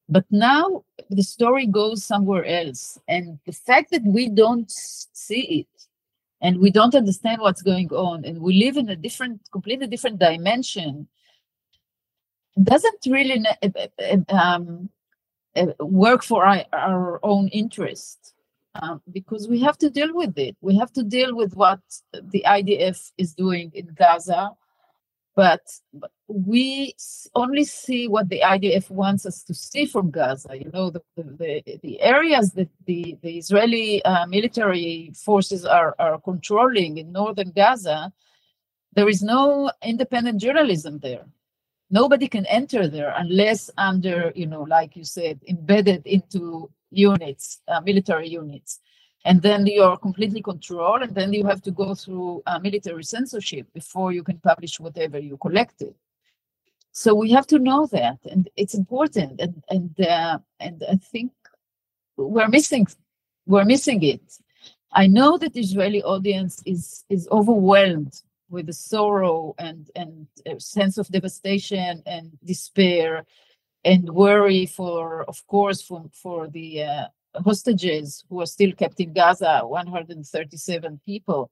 But 0.08 0.26
now 0.30 0.84
the 1.10 1.24
story 1.24 1.66
goes 1.66 2.04
somewhere 2.04 2.46
else, 2.46 3.00
and 3.08 3.40
the 3.46 3.52
fact 3.52 3.92
that 3.92 4.04
we 4.04 4.30
don't 4.30 4.70
see 4.70 5.42
it 5.62 5.88
and 6.42 6.60
we 6.60 6.70
don't 6.70 6.94
understand 6.94 7.42
what's 7.42 7.64
going 7.64 7.92
on, 7.92 8.24
and 8.26 8.40
we 8.40 8.64
live 8.64 8.78
in 8.78 8.90
a 8.90 8.96
different, 8.96 9.42
completely 9.52 9.88
different 9.88 10.20
dimension, 10.20 11.08
doesn't 12.62 13.06
really 13.08 13.44
um, 14.30 14.90
uh, 15.56 15.66
work 15.80 16.24
for 16.24 16.46
our, 16.46 16.64
our 16.72 17.20
own 17.24 17.48
interest 17.50 18.36
um, 18.82 19.02
because 19.12 19.48
we 19.48 19.60
have 19.62 19.78
to 19.80 19.90
deal 19.90 20.14
with 20.14 20.38
it. 20.38 20.56
We 20.62 20.78
have 20.78 20.92
to 20.94 21.04
deal 21.04 21.36
with 21.36 21.56
what 21.56 21.80
the 22.14 22.44
IDF 22.46 23.12
is 23.18 23.34
doing 23.34 23.72
in 23.74 23.88
Gaza, 23.98 24.52
but, 25.36 25.62
we 26.28 26.96
only 27.36 27.64
see 27.64 28.08
what 28.08 28.30
the 28.30 28.42
IDF 28.42 28.90
wants 28.90 29.28
us 29.28 29.44
to 29.44 29.54
see 29.54 29.86
from 29.86 30.10
Gaza. 30.10 30.58
You 30.58 30.72
know, 30.74 30.90
the, 30.90 31.04
the, 31.16 31.62
the 31.84 32.02
areas 32.02 32.52
that 32.54 32.70
the, 32.88 33.16
the 33.22 33.38
Israeli 33.38 34.04
uh, 34.04 34.26
military 34.26 35.12
forces 35.14 35.66
are, 35.66 35.94
are 36.00 36.20
controlling 36.20 36.98
in 36.98 37.12
northern 37.12 37.52
Gaza, 37.52 38.12
there 38.96 39.08
is 39.08 39.22
no 39.22 39.70
independent 39.84 40.42
journalism 40.42 40.98
there 40.98 41.26
nobody 41.90 42.28
can 42.28 42.46
enter 42.48 42.88
there 42.88 43.14
unless 43.18 43.70
under 43.78 44.32
you 44.36 44.48
know 44.48 44.64
like 44.64 44.96
you 44.96 45.04
said 45.04 45.40
embedded 45.48 46.06
into 46.06 46.70
units 46.92 47.62
uh, 47.68 47.82
military 47.82 48.28
units 48.28 48.80
and 49.26 49.42
then 49.42 49.66
you're 49.66 49.98
completely 49.98 50.42
controlled 50.42 51.02
and 51.02 51.14
then 51.16 51.34
you 51.34 51.44
have 51.46 51.62
to 51.64 51.72
go 51.72 51.96
through 51.96 52.44
uh, 52.46 52.60
military 52.60 53.04
censorship 53.04 53.66
before 53.74 54.14
you 54.14 54.24
can 54.24 54.38
publish 54.38 54.80
whatever 54.80 55.18
you 55.18 55.36
collected. 55.38 55.96
So 56.92 57.16
we 57.16 57.32
have 57.32 57.48
to 57.48 57.60
know 57.60 57.88
that 57.88 58.20
and 58.32 58.48
it's 58.56 58.76
important 58.76 59.42
and 59.42 59.64
and 59.70 60.00
uh, 60.00 60.38
and 60.60 60.82
i 60.90 60.96
think 61.12 61.32
we're 62.16 62.48
missing 62.48 62.88
we're 63.48 63.66
missing 63.66 64.02
it. 64.04 64.26
I 64.94 65.08
know 65.08 65.38
that 65.40 65.54
the 65.54 65.60
israeli 65.60 66.04
audience 66.04 66.62
is 66.66 67.04
is 67.10 67.28
overwhelmed 67.32 68.16
with 68.50 68.68
the 68.68 68.74
sorrow 68.74 69.56
and 69.58 69.90
and 69.96 70.28
a 70.46 70.60
sense 70.60 71.00
of 71.00 71.08
devastation 71.10 72.04
and 72.06 72.26
despair 72.44 73.26
and 73.84 74.08
worry 74.10 74.66
for 74.68 75.24
of 75.24 75.46
course 75.48 75.82
for 75.82 76.06
for 76.14 76.48
the 76.48 76.84
uh, 76.84 77.08
hostages 77.44 78.24
who 78.30 78.42
are 78.42 78.46
still 78.46 78.72
kept 78.74 79.00
in 79.00 79.14
gaza 79.14 79.62
137 79.64 81.00
people 81.06 81.52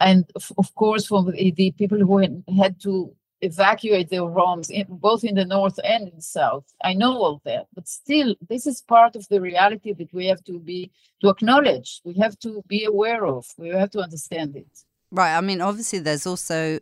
and 0.00 0.24
of, 0.34 0.74
course 0.74 1.06
for 1.06 1.22
the, 1.22 1.72
people 1.78 1.98
who 1.98 2.18
had, 2.18 2.42
had 2.58 2.80
to 2.80 3.14
evacuate 3.40 4.08
their 4.08 4.28
homes 4.28 4.70
in, 4.70 4.86
both 4.88 5.22
in 5.22 5.34
the 5.34 5.44
north 5.44 5.78
and 5.84 6.08
in 6.08 6.16
the 6.16 6.22
south 6.22 6.64
i 6.82 6.94
know 6.94 7.12
all 7.12 7.40
that 7.44 7.66
but 7.74 7.86
still 7.86 8.34
this 8.48 8.66
is 8.66 8.80
part 8.82 9.14
of 9.16 9.28
the 9.28 9.40
reality 9.40 9.92
that 9.92 10.12
we 10.12 10.26
have 10.26 10.42
to 10.44 10.58
be 10.58 10.90
to 11.20 11.28
acknowledge 11.28 12.00
we 12.04 12.14
have 12.14 12.38
to 12.38 12.62
be 12.66 12.84
aware 12.84 13.26
of 13.26 13.46
we 13.58 13.68
have 13.68 13.90
to 13.90 14.00
understand 14.00 14.56
it 14.56 14.84
Right. 15.14 15.36
I 15.36 15.40
mean, 15.40 15.60
obviously, 15.60 16.00
there's 16.00 16.26
also 16.26 16.80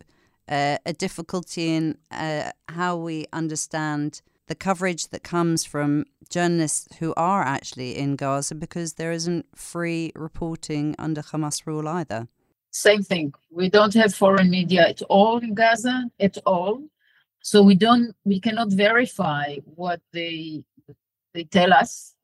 uh, 0.49 0.79
a 0.87 0.93
difficulty 0.95 1.75
in 1.75 1.99
uh, 2.11 2.51
how 2.67 2.97
we 2.97 3.27
understand 3.31 4.23
the 4.53 4.57
coverage 4.57 5.09
that 5.09 5.23
comes 5.23 5.65
from 5.65 6.05
journalists 6.29 6.87
who 6.99 7.15
are 7.17 7.41
actually 7.41 7.97
in 7.97 8.17
Gaza 8.17 8.55
because 8.55 8.91
there 8.93 9.11
isn't 9.11 9.47
free 9.57 10.13
reporting 10.15 10.95
under 10.99 11.23
Hamas 11.23 11.63
rule 11.65 11.89
either. 11.89 12.29
Same 12.71 13.03
thing. 13.03 13.33
We 13.51 13.71
don't 13.71 13.95
have 13.95 14.15
foreign 14.15 14.51
media 14.51 14.83
at 14.87 15.01
all 15.09 15.39
in 15.39 15.55
Gaza, 15.55 16.11
at 16.21 16.37
all. 16.45 16.83
So 17.41 17.63
we 17.63 17.75
don't, 17.75 18.15
we 18.27 18.41
cannot 18.41 18.71
verify 18.73 19.57
what 19.65 20.03
they 20.13 20.65
they 21.33 21.45
tell 21.45 21.73
us 21.73 22.15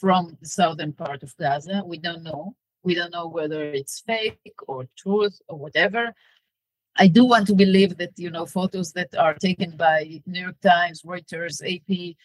from 0.00 0.36
the 0.42 0.48
southern 0.58 0.92
part 0.92 1.22
of 1.22 1.34
Gaza. 1.38 1.82
We 1.86 1.96
don't 1.96 2.22
know. 2.22 2.54
We 2.82 2.94
don't 2.94 3.12
know 3.12 3.28
whether 3.28 3.62
it's 3.62 4.00
fake 4.00 4.58
or 4.66 4.86
truth 4.94 5.40
or 5.48 5.56
whatever. 5.58 6.14
I 6.98 7.06
do 7.06 7.24
want 7.24 7.46
to 7.46 7.54
believe 7.54 7.96
that 7.98 8.12
you 8.16 8.30
know 8.30 8.44
photos 8.44 8.92
that 8.92 9.14
are 9.16 9.34
taken 9.34 9.76
by 9.76 10.20
New 10.26 10.40
York 10.40 10.60
Times, 10.60 11.02
Reuters, 11.02 11.62
AP, 11.62 12.16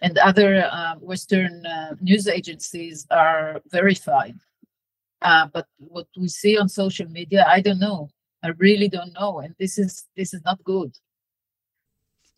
and 0.00 0.18
other 0.18 0.68
uh, 0.70 0.94
Western 0.96 1.64
uh, 1.66 1.94
news 2.00 2.26
agencies 2.26 3.06
are 3.10 3.60
verified. 3.70 4.36
Uh, 5.20 5.46
but 5.52 5.66
what 5.78 6.06
we 6.16 6.28
see 6.28 6.58
on 6.58 6.68
social 6.68 7.08
media, 7.08 7.44
I 7.46 7.60
don't 7.60 7.78
know. 7.78 8.08
I 8.42 8.48
really 8.58 8.88
don't 8.88 9.12
know, 9.12 9.38
and 9.38 9.54
this 9.58 9.78
is 9.78 10.06
this 10.16 10.34
is 10.34 10.42
not 10.44 10.64
good. 10.64 10.96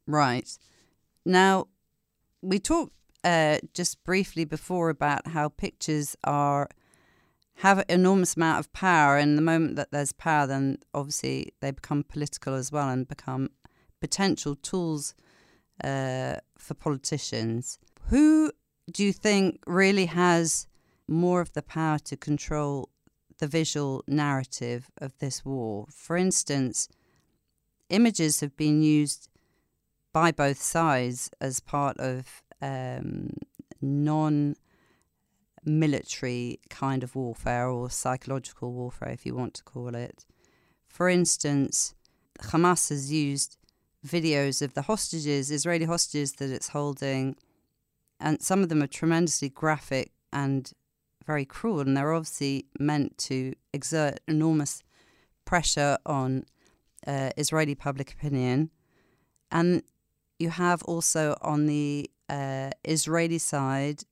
Right 0.07 0.51
now, 1.25 1.69
we 2.43 2.59
talked 2.59 2.93
uh, 3.23 3.59
just 3.73 4.05
briefly 4.05 4.45
before 4.45 4.91
about 4.91 5.29
how 5.29 5.49
pictures 5.49 6.17
are 6.25 6.69
have 7.57 7.85
enormous 7.89 8.37
amount 8.37 8.59
of 8.59 8.73
power, 8.73 9.17
and 9.17 9.39
the 9.39 9.43
moment 9.43 9.77
that 9.77 9.91
there's 9.91 10.13
power, 10.13 10.47
then 10.47 10.79
obviously 10.93 11.53
they 11.61 11.71
become 11.71 12.03
political 12.03 12.55
as 12.55 12.73
well 12.73 12.89
and 12.89 13.07
become 13.09 13.51
potential 14.01 14.57
tools 14.57 15.15
uh, 15.83 16.37
for 16.59 16.75
politicians. 16.75 17.79
Who 18.09 18.53
do 18.91 19.05
you 19.05 19.13
think 19.13 19.63
really 19.67 20.07
has 20.07 20.67
more 21.09 21.41
of 21.41 21.53
the 21.53 21.63
power 21.63 21.99
to 22.01 22.17
control 22.17 22.91
the 23.39 23.47
visual 23.47 24.05
narrative 24.07 24.91
of 24.99 25.19
this 25.19 25.45
war? 25.45 25.87
For 25.91 26.17
instance, 26.17 26.89
images 27.89 28.41
have 28.41 28.57
been 28.57 28.83
used 28.83 29.29
by 30.13 30.33
both 30.33 30.61
sides 30.61 31.31
as 31.41 31.61
part 31.61 31.99
of 31.99 32.43
um, 32.61 33.31
non 33.81 34.57
military 35.65 36.61
kind 36.71 37.03
of 37.03 37.15
warfare 37.15 37.69
or 37.69 37.91
psychological 37.91 38.73
warfare, 38.73 39.11
if 39.11 39.25
you 39.27 39.35
want 39.35 39.55
to 39.55 39.65
call 39.65 39.95
it. 39.95 40.25
For 40.87 41.09
instance, 41.09 41.95
Hamas 42.41 42.89
has 42.91 43.13
used 43.13 43.57
videos 44.07 44.63
of 44.63 44.75
the 44.75 44.83
hostages, 44.83 45.51
Israeli 45.51 45.87
hostages 45.87 46.33
that 46.35 46.51
it's 46.51 46.69
holding, 46.69 47.37
and 48.21 48.41
some 48.43 48.63
of 48.63 48.69
them 48.69 48.83
are 48.83 48.87
tremendously 48.87 49.49
graphic 49.49 50.13
and 50.33 50.73
very 51.27 51.45
cruel, 51.45 51.81
and 51.81 51.97
they're 51.97 52.13
obviously 52.13 52.67
meant 52.79 53.17
to 53.19 53.55
exert 53.73 54.21
enormous 54.29 54.83
pressure 55.45 55.97
on 56.05 56.45
uh, 57.07 57.31
Israeli 57.37 57.75
public 57.75 58.13
opinion. 58.13 58.71
And 59.51 59.83
you 60.39 60.51
have 60.51 60.83
also 60.85 61.37
on 61.43 61.67
the 61.67 62.11
uh, 62.29 62.71
Israeli 62.85 63.39
side 63.39 64.05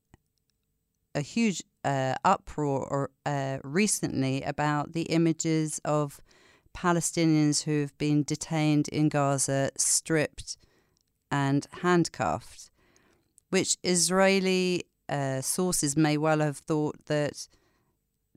a 1.14 1.20
huge 1.20 1.62
uh, 1.84 2.14
uproar 2.24 3.10
uh, 3.26 3.58
recently 3.62 4.42
about 4.42 4.92
the 4.92 5.02
images 5.02 5.80
of 5.84 6.20
Palestinians 6.74 7.64
who 7.64 7.80
have 7.82 7.96
been 7.98 8.22
detained 8.22 8.88
in 8.88 9.08
Gaza, 9.08 9.70
stripped 9.76 10.56
and 11.30 11.66
handcuffed, 11.82 12.70
which 13.50 13.76
Israeli 13.82 14.84
uh, 15.08 15.40
sources 15.40 15.96
may 15.96 16.16
well 16.16 16.40
have 16.40 16.58
thought 16.58 16.96
that 17.06 17.48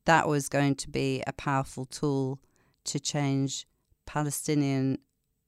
that 0.05 0.27
was 0.27 0.49
going 0.49 0.75
to 0.75 0.89
be 0.89 1.23
a 1.25 1.33
powerful 1.33 1.85
tool 1.85 2.39
to 2.83 2.99
change 2.99 3.65
Palestinian 4.05 4.99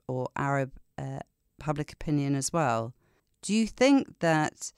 or 0.08 0.30
Arab 0.36 0.72
uh, 0.98 1.20
public 1.60 1.92
opinion 1.92 2.36
as 2.36 2.52
well. 2.52 2.94
Do 3.42 3.54
you 3.54 3.68
think 3.68 4.20
that 4.20 4.72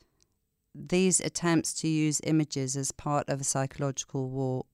these 0.88 1.20
attempts 1.20 1.74
to 1.82 1.88
use 1.88 2.22
images 2.24 2.78
as 2.78 2.92
part 2.92 3.30
of 3.30 3.42
a 3.42 3.44
psychological 3.44 4.30
war 4.30 4.66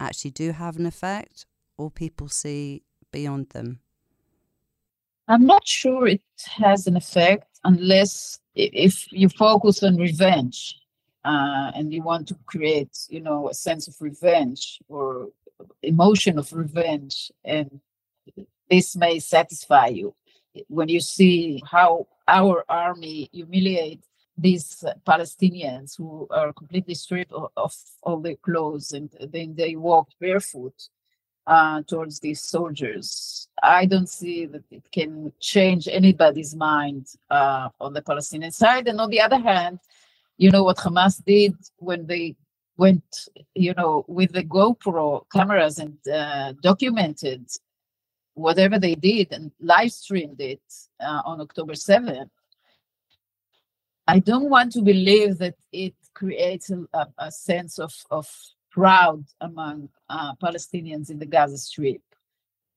actually 0.00 0.30
do 0.30 0.52
have 0.52 0.76
an 0.76 0.86
effect, 0.86 1.46
or 1.78 1.90
people 1.90 2.28
see 2.28 2.82
beyond 3.10 3.50
them? 3.50 3.80
I'm 5.28 5.46
not 5.46 5.66
sure 5.66 6.08
it 6.08 6.22
has 6.56 6.86
an 6.86 6.96
effect 6.96 7.46
unless 7.64 8.40
if 8.54 9.10
you 9.12 9.28
focus 9.28 9.82
on 9.82 9.96
revenge 9.96 10.76
uh, 11.24 11.70
and 11.74 11.92
you 11.92 12.02
want 12.02 12.26
to 12.28 12.36
create, 12.46 13.06
you 13.08 13.20
know, 13.20 13.48
a 13.48 13.54
sense 13.54 13.86
of 13.86 13.94
revenge 14.00 14.80
or 14.88 15.28
emotion 15.82 16.38
of 16.38 16.52
revenge, 16.52 17.30
and 17.44 17.80
this 18.68 18.96
may 18.96 19.20
satisfy 19.20 19.86
you 19.86 20.14
when 20.68 20.88
you 20.88 21.00
see 21.00 21.62
how 21.70 22.06
our 22.26 22.64
army 22.68 23.28
humiliate 23.32 24.02
these 24.36 24.84
Palestinians 25.06 25.96
who 25.96 26.26
are 26.30 26.52
completely 26.52 26.94
stripped 26.94 27.32
of, 27.32 27.50
of 27.56 27.74
all 28.02 28.18
their 28.18 28.36
clothes 28.36 28.92
and 28.92 29.10
then 29.30 29.54
they 29.54 29.76
walk 29.76 30.08
barefoot 30.20 30.74
uh, 31.46 31.82
towards 31.86 32.20
these 32.20 32.40
soldiers. 32.40 33.48
I 33.62 33.86
don't 33.86 34.08
see 34.08 34.46
that 34.46 34.64
it 34.70 34.90
can 34.92 35.32
change 35.40 35.88
anybody's 35.88 36.54
mind 36.54 37.08
uh, 37.30 37.68
on 37.80 37.92
the 37.92 38.02
Palestinian 38.02 38.52
side. 38.52 38.88
And 38.88 39.00
on 39.00 39.10
the 39.10 39.20
other 39.20 39.38
hand, 39.38 39.80
you 40.38 40.50
know 40.50 40.64
what 40.64 40.78
Hamas 40.78 41.22
did 41.24 41.54
when 41.78 42.06
they 42.06 42.36
went, 42.76 43.04
you 43.54 43.74
know, 43.74 44.04
with 44.08 44.32
the 44.32 44.44
GoPro 44.44 45.24
cameras 45.32 45.78
and 45.78 45.96
uh, 46.08 46.52
documented 46.62 47.46
whatever 48.34 48.78
they 48.78 48.94
did 48.94 49.32
and 49.32 49.52
live 49.60 49.92
streamed 49.92 50.40
it 50.40 50.62
uh, 51.00 51.20
on 51.24 51.40
October 51.40 51.74
7th 51.74 52.30
I 54.06 54.18
don't 54.18 54.50
want 54.50 54.72
to 54.72 54.82
believe 54.82 55.38
that 55.38 55.54
it 55.72 55.94
creates 56.14 56.70
a, 56.70 57.06
a 57.18 57.30
sense 57.30 57.78
of, 57.78 57.94
of 58.10 58.28
proud 58.70 59.24
among 59.40 59.88
uh, 60.08 60.34
Palestinians 60.42 61.10
in 61.10 61.18
the 61.18 61.26
Gaza 61.26 61.58
Strip. 61.58 62.02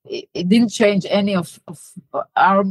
It, 0.05 0.29
it 0.33 0.49
didn't 0.49 0.69
change 0.69 1.05
any 1.09 1.35
of, 1.35 1.59
of 1.67 1.79
our 2.35 2.63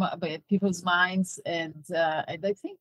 people's 0.48 0.84
minds, 0.84 1.40
and 1.44 1.84
uh, 1.92 2.22
and 2.28 2.46
I 2.46 2.52
think 2.52 2.78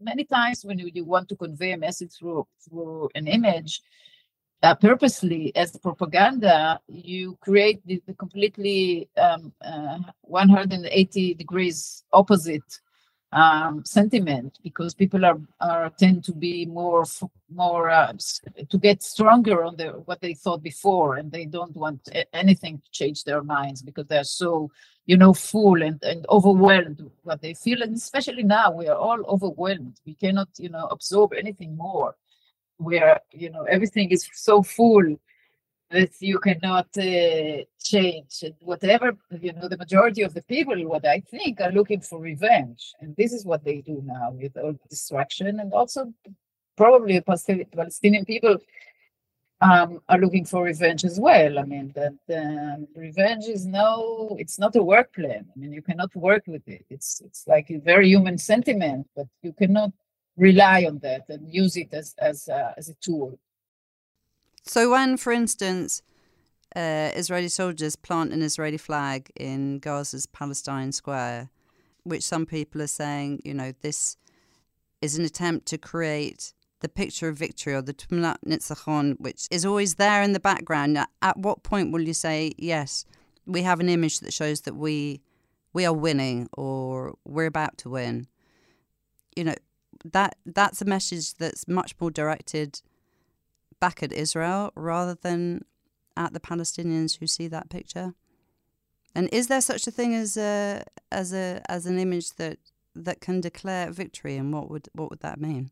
many 0.00 0.24
times 0.24 0.64
when 0.64 0.78
you, 0.78 0.88
you 0.94 1.04
want 1.04 1.28
to 1.30 1.36
convey 1.36 1.72
a 1.72 1.76
message 1.76 2.12
through 2.12 2.46
through 2.64 3.08
an 3.16 3.26
image, 3.26 3.82
uh, 4.62 4.76
purposely 4.76 5.54
as 5.56 5.76
propaganda, 5.78 6.80
you 6.86 7.36
create 7.40 7.84
the, 7.84 8.00
the 8.06 8.14
completely 8.14 9.08
um, 9.16 9.52
uh, 9.64 9.98
180 10.20 11.34
degrees 11.34 12.04
opposite 12.12 12.80
um, 13.32 13.82
sentiment 13.84 14.58
because 14.62 14.94
people 14.94 15.24
are, 15.24 15.40
are 15.60 15.90
tend 15.98 16.22
to 16.24 16.32
be 16.32 16.66
more 16.66 17.04
more 17.50 17.90
uh, 17.90 18.12
to 18.68 18.78
get 18.78 19.02
stronger 19.02 19.64
on 19.64 19.76
the 19.76 19.88
what 20.04 20.20
they 20.20 20.34
thought 20.34 20.62
before 20.62 21.16
and 21.16 21.32
they 21.32 21.46
don't 21.46 21.76
want 21.76 22.08
anything 22.32 22.78
to 22.78 22.90
change 22.90 23.24
their 23.24 23.42
minds 23.42 23.82
because 23.82 24.06
they're 24.06 24.24
so 24.24 24.70
you 25.06 25.16
know 25.16 25.32
full 25.32 25.82
and, 25.82 26.02
and 26.02 26.26
overwhelmed 26.28 27.10
what 27.22 27.40
they 27.40 27.54
feel. 27.54 27.82
And 27.82 27.96
especially 27.96 28.42
now 28.42 28.70
we 28.70 28.86
are 28.88 28.96
all 28.96 29.24
overwhelmed. 29.26 29.98
We 30.06 30.14
cannot 30.14 30.48
you 30.58 30.68
know 30.68 30.86
absorb 30.90 31.32
anything 31.32 31.76
more. 31.76 32.14
Where 32.76 33.20
you 33.30 33.48
know 33.50 33.62
everything 33.64 34.10
is 34.10 34.28
so 34.34 34.62
full 34.62 35.16
you 36.20 36.38
cannot 36.38 36.88
uh, 36.96 37.64
change. 37.82 38.44
Whatever, 38.60 39.16
you 39.40 39.52
know, 39.52 39.68
the 39.68 39.76
majority 39.76 40.22
of 40.22 40.34
the 40.34 40.42
people, 40.42 40.76
what 40.88 41.06
I 41.06 41.20
think, 41.20 41.60
are 41.60 41.72
looking 41.72 42.00
for 42.00 42.18
revenge. 42.18 42.92
And 43.00 43.14
this 43.16 43.32
is 43.32 43.44
what 43.44 43.64
they 43.64 43.80
do 43.80 44.02
now 44.04 44.30
with 44.30 44.56
all 44.56 44.72
the 44.72 44.88
destruction. 44.88 45.60
And 45.60 45.72
also, 45.72 46.12
probably 46.76 47.18
the 47.18 47.66
Palestinian 47.76 48.24
people 48.24 48.58
um, 49.60 50.00
are 50.08 50.18
looking 50.18 50.44
for 50.44 50.64
revenge 50.64 51.04
as 51.04 51.20
well. 51.20 51.58
I 51.58 51.62
mean, 51.62 51.92
that 51.94 52.18
um, 52.40 52.88
revenge 52.96 53.44
is 53.44 53.64
no, 53.64 54.36
it's 54.38 54.58
not 54.58 54.76
a 54.76 54.82
work 54.82 55.14
plan. 55.14 55.46
I 55.54 55.58
mean, 55.58 55.72
you 55.72 55.82
cannot 55.82 56.14
work 56.16 56.44
with 56.46 56.66
it. 56.66 56.84
It's 56.90 57.20
it's 57.24 57.46
like 57.46 57.70
a 57.70 57.78
very 57.78 58.08
human 58.08 58.38
sentiment, 58.38 59.08
but 59.14 59.26
you 59.42 59.52
cannot 59.52 59.92
rely 60.36 60.84
on 60.86 60.98
that 61.00 61.24
and 61.28 61.52
use 61.52 61.76
it 61.76 61.92
as 61.92 62.14
as 62.18 62.48
uh, 62.48 62.72
as 62.76 62.88
a 62.88 62.94
tool. 62.94 63.38
So 64.62 64.90
when, 64.90 65.16
for 65.16 65.32
instance, 65.32 66.02
uh, 66.74 67.10
Israeli 67.14 67.48
soldiers 67.48 67.96
plant 67.96 68.32
an 68.32 68.42
Israeli 68.42 68.78
flag 68.78 69.30
in 69.36 69.78
Gaza's 69.80 70.26
Palestine 70.26 70.92
Square, 70.92 71.50
which 72.04 72.22
some 72.22 72.46
people 72.46 72.80
are 72.80 72.86
saying, 72.86 73.42
you 73.44 73.54
know, 73.54 73.72
this 73.82 74.16
is 75.00 75.18
an 75.18 75.24
attempt 75.24 75.66
to 75.66 75.78
create 75.78 76.54
the 76.80 76.88
picture 76.88 77.28
of 77.28 77.36
victory 77.36 77.74
or 77.74 77.82
the 77.82 77.94
Tmuna 77.94 78.36
Nitzachon, 78.46 79.18
which 79.20 79.46
is 79.50 79.64
always 79.64 79.96
there 79.96 80.22
in 80.22 80.32
the 80.32 80.40
background. 80.40 80.98
At 81.20 81.36
what 81.36 81.62
point 81.62 81.92
will 81.92 82.02
you 82.02 82.14
say, 82.14 82.52
yes, 82.56 83.04
we 83.46 83.62
have 83.62 83.80
an 83.80 83.88
image 83.88 84.20
that 84.20 84.32
shows 84.32 84.62
that 84.62 84.76
we 84.76 85.20
we 85.74 85.86
are 85.86 85.92
winning 85.94 86.48
or 86.52 87.14
we're 87.24 87.46
about 87.46 87.78
to 87.78 87.90
win? 87.90 88.26
You 89.36 89.44
know, 89.44 89.54
that 90.04 90.36
that's 90.44 90.82
a 90.82 90.84
message 90.84 91.34
that's 91.34 91.68
much 91.68 91.94
more 92.00 92.10
directed 92.10 92.80
back 93.82 94.00
at 94.00 94.12
Israel 94.12 94.70
rather 94.76 95.16
than 95.26 95.64
at 96.16 96.32
the 96.32 96.38
Palestinians 96.50 97.18
who 97.18 97.26
see 97.26 97.48
that 97.48 97.68
picture? 97.68 98.14
And 99.14 99.28
is 99.32 99.48
there 99.48 99.60
such 99.60 99.86
a 99.88 99.90
thing 99.98 100.14
as 100.14 100.36
a 100.36 100.84
as 101.10 101.28
a 101.34 101.46
as 101.76 101.84
an 101.90 101.98
image 101.98 102.28
that 102.40 102.58
that 102.94 103.20
can 103.26 103.40
declare 103.40 103.90
victory? 103.90 104.36
And 104.36 104.48
what 104.54 104.70
would 104.70 104.88
what 104.98 105.10
would 105.10 105.24
that 105.28 105.40
mean? 105.40 105.64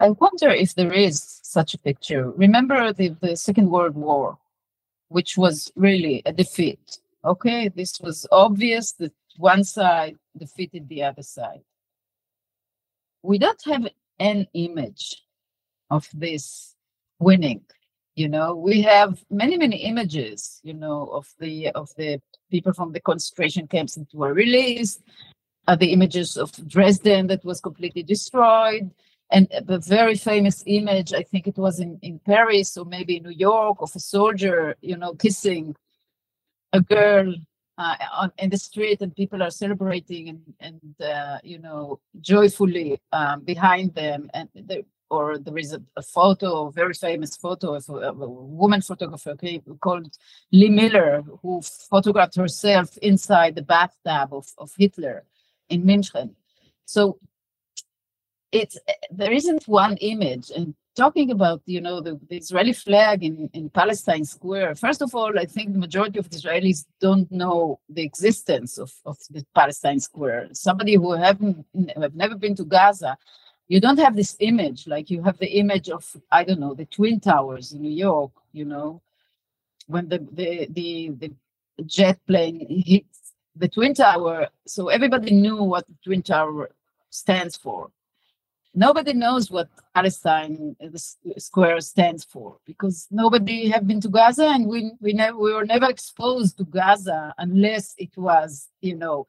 I 0.00 0.08
wonder 0.24 0.48
if 0.64 0.74
there 0.74 0.92
is 0.92 1.16
such 1.42 1.74
a 1.74 1.78
picture. 1.88 2.30
Remember 2.30 2.92
the, 2.92 3.08
the 3.20 3.36
Second 3.36 3.70
World 3.70 3.94
War, 3.94 4.38
which 5.08 5.36
was 5.36 5.70
really 5.76 6.16
a 6.26 6.32
defeat. 6.32 6.98
Okay, 7.32 7.68
this 7.68 8.00
was 8.00 8.26
obvious 8.32 8.92
that 9.00 9.12
one 9.36 9.62
side 9.62 10.16
defeated 10.36 10.88
the 10.88 11.02
other 11.04 11.22
side. 11.22 11.62
We 13.22 13.38
don't 13.38 13.64
have 13.66 13.84
an 14.18 14.46
image 14.54 15.04
of 15.90 16.08
this 16.14 16.74
winning. 17.18 17.62
You 18.16 18.28
know, 18.28 18.54
we 18.54 18.82
have 18.82 19.24
many, 19.30 19.56
many 19.56 19.78
images, 19.78 20.60
you 20.62 20.74
know, 20.74 21.08
of 21.12 21.26
the 21.40 21.70
of 21.70 21.90
the 21.96 22.20
people 22.50 22.72
from 22.72 22.92
the 22.92 23.00
concentration 23.00 23.66
camps 23.66 23.96
that 23.96 24.14
were 24.14 24.32
released, 24.32 25.02
uh, 25.66 25.74
the 25.74 25.92
images 25.92 26.36
of 26.36 26.52
Dresden 26.68 27.26
that 27.26 27.44
was 27.44 27.60
completely 27.60 28.04
destroyed, 28.04 28.92
and 29.30 29.48
a 29.50 29.78
very 29.78 30.14
famous 30.14 30.62
image, 30.66 31.12
I 31.12 31.22
think 31.22 31.48
it 31.48 31.58
was 31.58 31.80
in, 31.80 31.98
in 32.02 32.20
Paris 32.20 32.76
or 32.76 32.84
maybe 32.84 33.18
New 33.18 33.30
York, 33.30 33.78
of 33.80 33.90
a 33.96 33.98
soldier, 33.98 34.76
you 34.80 34.96
know, 34.96 35.14
kissing 35.14 35.74
a 36.72 36.80
girl 36.80 37.34
uh, 37.78 37.96
on, 38.12 38.32
in 38.38 38.50
the 38.50 38.56
street, 38.56 39.00
and 39.00 39.14
people 39.16 39.42
are 39.42 39.50
celebrating 39.50 40.28
and 40.28 40.42
and 40.60 40.94
uh, 41.00 41.38
you 41.42 41.58
know 41.58 41.98
joyfully 42.20 43.00
um, 43.12 43.40
behind 43.40 43.94
them, 43.94 44.30
and 44.34 44.48
there, 44.54 44.82
or 45.14 45.38
there 45.38 45.58
is 45.58 45.72
a, 45.72 45.82
a, 45.96 46.02
photo, 46.02 46.66
a 46.66 46.72
very 46.72 46.94
famous 46.94 47.36
photo 47.36 47.74
of 47.74 47.88
a, 47.88 48.10
a 48.10 48.28
woman 48.62 48.80
photographer 48.80 49.34
called 49.80 50.08
Lee 50.52 50.68
Miller, 50.68 51.22
who 51.42 51.62
photographed 51.62 52.36
herself 52.36 52.96
inside 52.98 53.54
the 53.54 53.62
bathtub 53.62 54.32
of, 54.32 54.46
of 54.58 54.70
Hitler 54.76 55.24
in 55.68 55.82
München. 55.84 56.30
So 56.84 57.18
it's 58.52 58.76
eh, 58.88 58.92
there 59.10 59.32
isn't 59.32 59.66
one 59.66 59.96
image 59.98 60.50
and 60.56 60.74
talking 60.96 61.30
about 61.32 61.60
you 61.66 61.80
know 61.80 62.00
the, 62.00 62.18
the, 62.28 62.36
israeli 62.36 62.72
flag 62.72 63.24
in, 63.24 63.50
in 63.52 63.68
palestine 63.68 64.24
square 64.24 64.74
first 64.74 65.02
of 65.02 65.14
all 65.14 65.36
i 65.38 65.44
think 65.44 65.72
the 65.72 65.78
majority 65.86 66.18
of 66.18 66.30
the 66.30 66.36
israelis 66.36 66.84
don't 67.00 67.30
know 67.30 67.80
the 67.88 68.02
existence 68.02 68.78
of, 68.78 68.92
of 69.04 69.18
the 69.30 69.44
palestine 69.54 69.98
square 69.98 70.48
somebody 70.52 70.94
who 70.94 71.12
haven't 71.12 71.66
have 72.00 72.14
never 72.14 72.36
been 72.36 72.54
to 72.54 72.64
gaza 72.64 73.18
you 73.68 73.80
don't 73.80 73.98
have 73.98 74.16
this 74.16 74.36
image 74.40 74.86
like 74.86 75.10
you 75.10 75.22
have 75.22 75.38
the 75.38 75.58
image 75.58 75.88
of 75.88 76.04
i 76.30 76.44
don't 76.44 76.60
know 76.60 76.74
the 76.74 76.86
twin 76.86 77.18
towers 77.20 77.72
in 77.72 77.82
new 77.82 77.90
york 77.90 78.32
you 78.52 78.64
know 78.64 79.00
when 79.86 80.08
the 80.08 80.18
the 80.32 80.66
the, 80.70 81.10
the 81.18 81.32
jet 81.84 82.18
plane 82.26 82.66
hits 82.86 83.32
the 83.56 83.68
twin 83.68 83.94
tower 83.94 84.48
so 84.66 84.88
everybody 84.88 85.32
knew 85.32 85.62
what 85.62 85.86
the 85.86 85.94
twin 86.04 86.22
tower 86.22 86.70
stands 87.14 87.56
for. 87.56 87.90
Nobody 88.74 89.12
knows 89.12 89.52
what 89.52 89.68
Palestine 89.94 90.74
uh, 90.82 90.88
the 90.88 90.98
square 91.38 91.80
stands 91.80 92.24
for 92.24 92.56
because 92.66 93.06
nobody 93.10 93.68
have 93.68 93.86
been 93.86 94.00
to 94.00 94.08
Gaza 94.08 94.46
and 94.48 94.66
we 94.66 94.90
we 95.00 95.12
never 95.12 95.38
we 95.38 95.54
were 95.54 95.64
never 95.64 95.88
exposed 95.88 96.58
to 96.58 96.64
Gaza 96.64 97.32
unless 97.38 97.94
it 97.98 98.10
was 98.16 98.68
you 98.80 98.96
know 98.96 99.28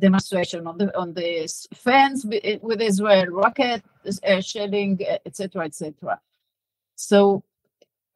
demonstration 0.00 0.66
on 0.66 0.78
the 0.78 0.96
on 0.98 1.14
the 1.14 1.48
fence 1.74 2.24
with 2.24 2.80
Israel 2.80 3.26
rocket 3.26 3.82
uh, 4.06 4.40
shelling 4.40 5.00
etc 5.24 5.64
etc. 5.64 6.20
So 6.96 7.42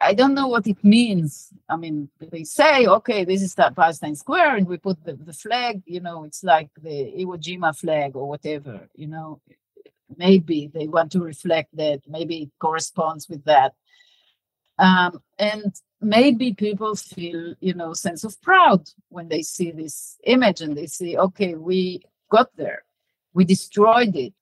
I 0.00 0.14
don't 0.14 0.35
know 0.35 0.48
what 0.48 0.66
it 0.66 0.83
means. 0.83 1.52
I 1.68 1.76
mean, 1.76 2.09
they 2.18 2.44
say, 2.44 2.87
okay, 2.87 3.24
this 3.24 3.42
is 3.42 3.54
the 3.54 3.70
Palestine 3.76 4.16
Square, 4.16 4.56
and 4.56 4.66
we 4.66 4.78
put 4.78 5.04
the, 5.04 5.12
the 5.12 5.35
flag, 5.35 5.83
you 5.85 6.00
know, 6.00 6.24
it's 6.24 6.42
like 6.42 6.70
the 6.80 7.12
Iwo 7.18 7.37
Jima 7.38 7.76
flag 7.76 8.16
or 8.16 8.26
whatever, 8.26 8.88
you 8.94 9.09
know, 9.09 9.42
maybe 10.16 10.70
they 10.72 10.87
want 10.87 11.12
to 11.12 11.20
reflect 11.20 11.76
that 11.76 12.00
maybe 12.09 12.42
it 12.44 12.50
corresponds 12.59 13.28
with 13.28 13.44
that 13.44 13.74
um, 14.80 15.22
and 15.38 15.74
maybe 16.00 16.54
people 16.54 16.94
feel 16.94 17.54
you 17.60 17.74
know 17.74 17.92
sense 17.92 18.24
of 18.24 18.40
proud 18.42 18.88
when 19.08 19.28
they 19.28 19.42
see 19.42 19.70
this 19.70 20.16
image 20.24 20.60
and 20.60 20.76
they 20.76 20.86
see 20.86 21.16
okay 21.18 21.54
we 21.54 22.02
got 22.30 22.54
there. 22.56 22.84
We 23.34 23.44
destroyed 23.44 24.14
it. 24.16 24.34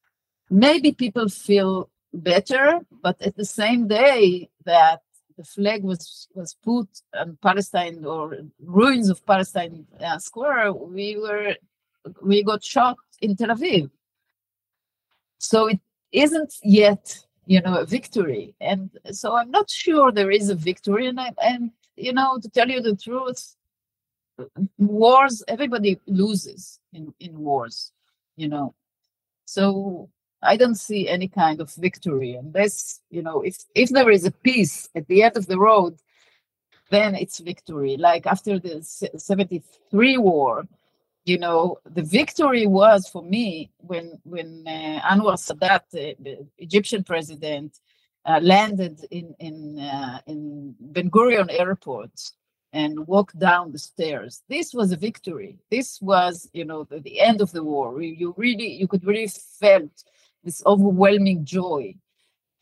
Maybe 0.51 0.93
people 0.93 1.29
feel 1.29 1.91
better 2.13 2.81
but 3.03 3.21
at 3.21 3.37
the 3.37 3.45
same 3.45 3.87
day 3.89 4.49
that 4.65 5.03
the 5.37 5.45
flag 5.45 5.85
was 5.85 6.27
was 6.35 6.55
put 6.65 6.89
on 7.15 7.39
palestine 7.43 8.03
or 8.05 8.39
ruins 8.65 9.11
of 9.11 9.25
palestine 9.27 9.87
uh, 10.01 10.19
square 10.19 10.73
we 10.73 11.19
were 11.19 11.55
we 12.23 12.43
got 12.43 12.65
shot 12.65 12.97
in 13.21 13.37
tel 13.37 13.49
aviv. 13.49 13.91
So 15.39 15.69
it 15.69 15.81
isn't 16.13 16.55
yet, 16.63 17.25
you 17.49 17.63
know, 17.63 17.79
a 17.79 17.87
victory. 17.87 18.55
And 18.61 18.91
so 19.11 19.35
I'm 19.35 19.51
not 19.51 19.71
sure 19.71 20.13
there 20.13 20.31
is 20.31 20.51
a 20.51 20.55
victory. 20.55 21.07
And 21.09 21.19
I, 21.19 21.33
and 21.43 21.71
you 21.97 22.13
know, 22.13 22.39
to 22.39 22.49
tell 22.51 22.69
you 22.69 22.83
the 22.83 22.95
truth, 22.95 23.57
wars 24.77 25.43
everybody 25.49 25.99
loses 26.07 26.79
in 26.93 27.13
in 27.19 27.39
wars, 27.39 27.91
you 28.37 28.49
know. 28.49 28.75
So 29.47 30.11
I 30.43 30.59
don't 30.59 30.75
see 30.77 31.09
any 31.09 31.27
kind 31.27 31.61
of 31.61 31.73
victory 31.73 32.35
unless 32.35 33.01
you 33.11 33.23
know 33.23 33.41
if 33.41 33.57
if 33.75 33.89
there 33.89 34.11
is 34.11 34.27
a 34.27 34.31
peace 34.31 34.89
at 34.95 35.09
the 35.09 35.23
end 35.23 35.39
of 35.39 35.47
the 35.47 35.59
road, 35.59 35.99
then 36.91 37.15
it's 37.15 37.39
victory. 37.39 37.97
Like 37.97 38.27
after 38.27 38.59
the 38.59 38.83
73 38.83 40.19
war, 40.19 40.69
you 41.29 41.39
know, 41.39 41.79
the 41.85 42.03
victory 42.03 42.67
was 42.67 43.07
for 43.09 43.23
me 43.23 43.71
when 43.79 44.19
when 44.25 44.65
uh, 44.67 45.01
Anwar 45.13 45.37
Sadat, 45.37 45.85
uh, 45.93 46.15
the 46.25 46.47
Egyptian 46.57 47.05
president, 47.05 47.79
uh, 48.25 48.41
landed 48.43 48.97
in 49.11 49.35
in 49.39 49.79
uh, 49.79 50.21
in 50.27 50.75
Ben 50.81 51.11
Gurion 51.11 51.49
Airport 51.51 52.17
and 52.73 53.07
walked 53.07 53.39
down 53.39 53.73
the 53.73 53.79
stairs. 53.79 54.43
This 54.49 54.73
was 54.73 54.93
a 54.93 54.97
victory. 54.97 55.57
This 55.71 56.01
was, 56.03 56.49
you 56.53 56.65
know, 56.65 56.85
the, 56.85 57.01
the 57.01 57.21
end 57.21 57.41
of 57.41 57.51
the 57.53 57.65
war. 57.65 58.03
You 58.03 58.35
really, 58.37 58.71
you 58.81 58.87
could 58.87 59.05
really 59.07 59.31
felt 59.61 59.95
this 60.45 60.63
overwhelming 60.67 61.45
joy 61.45 61.95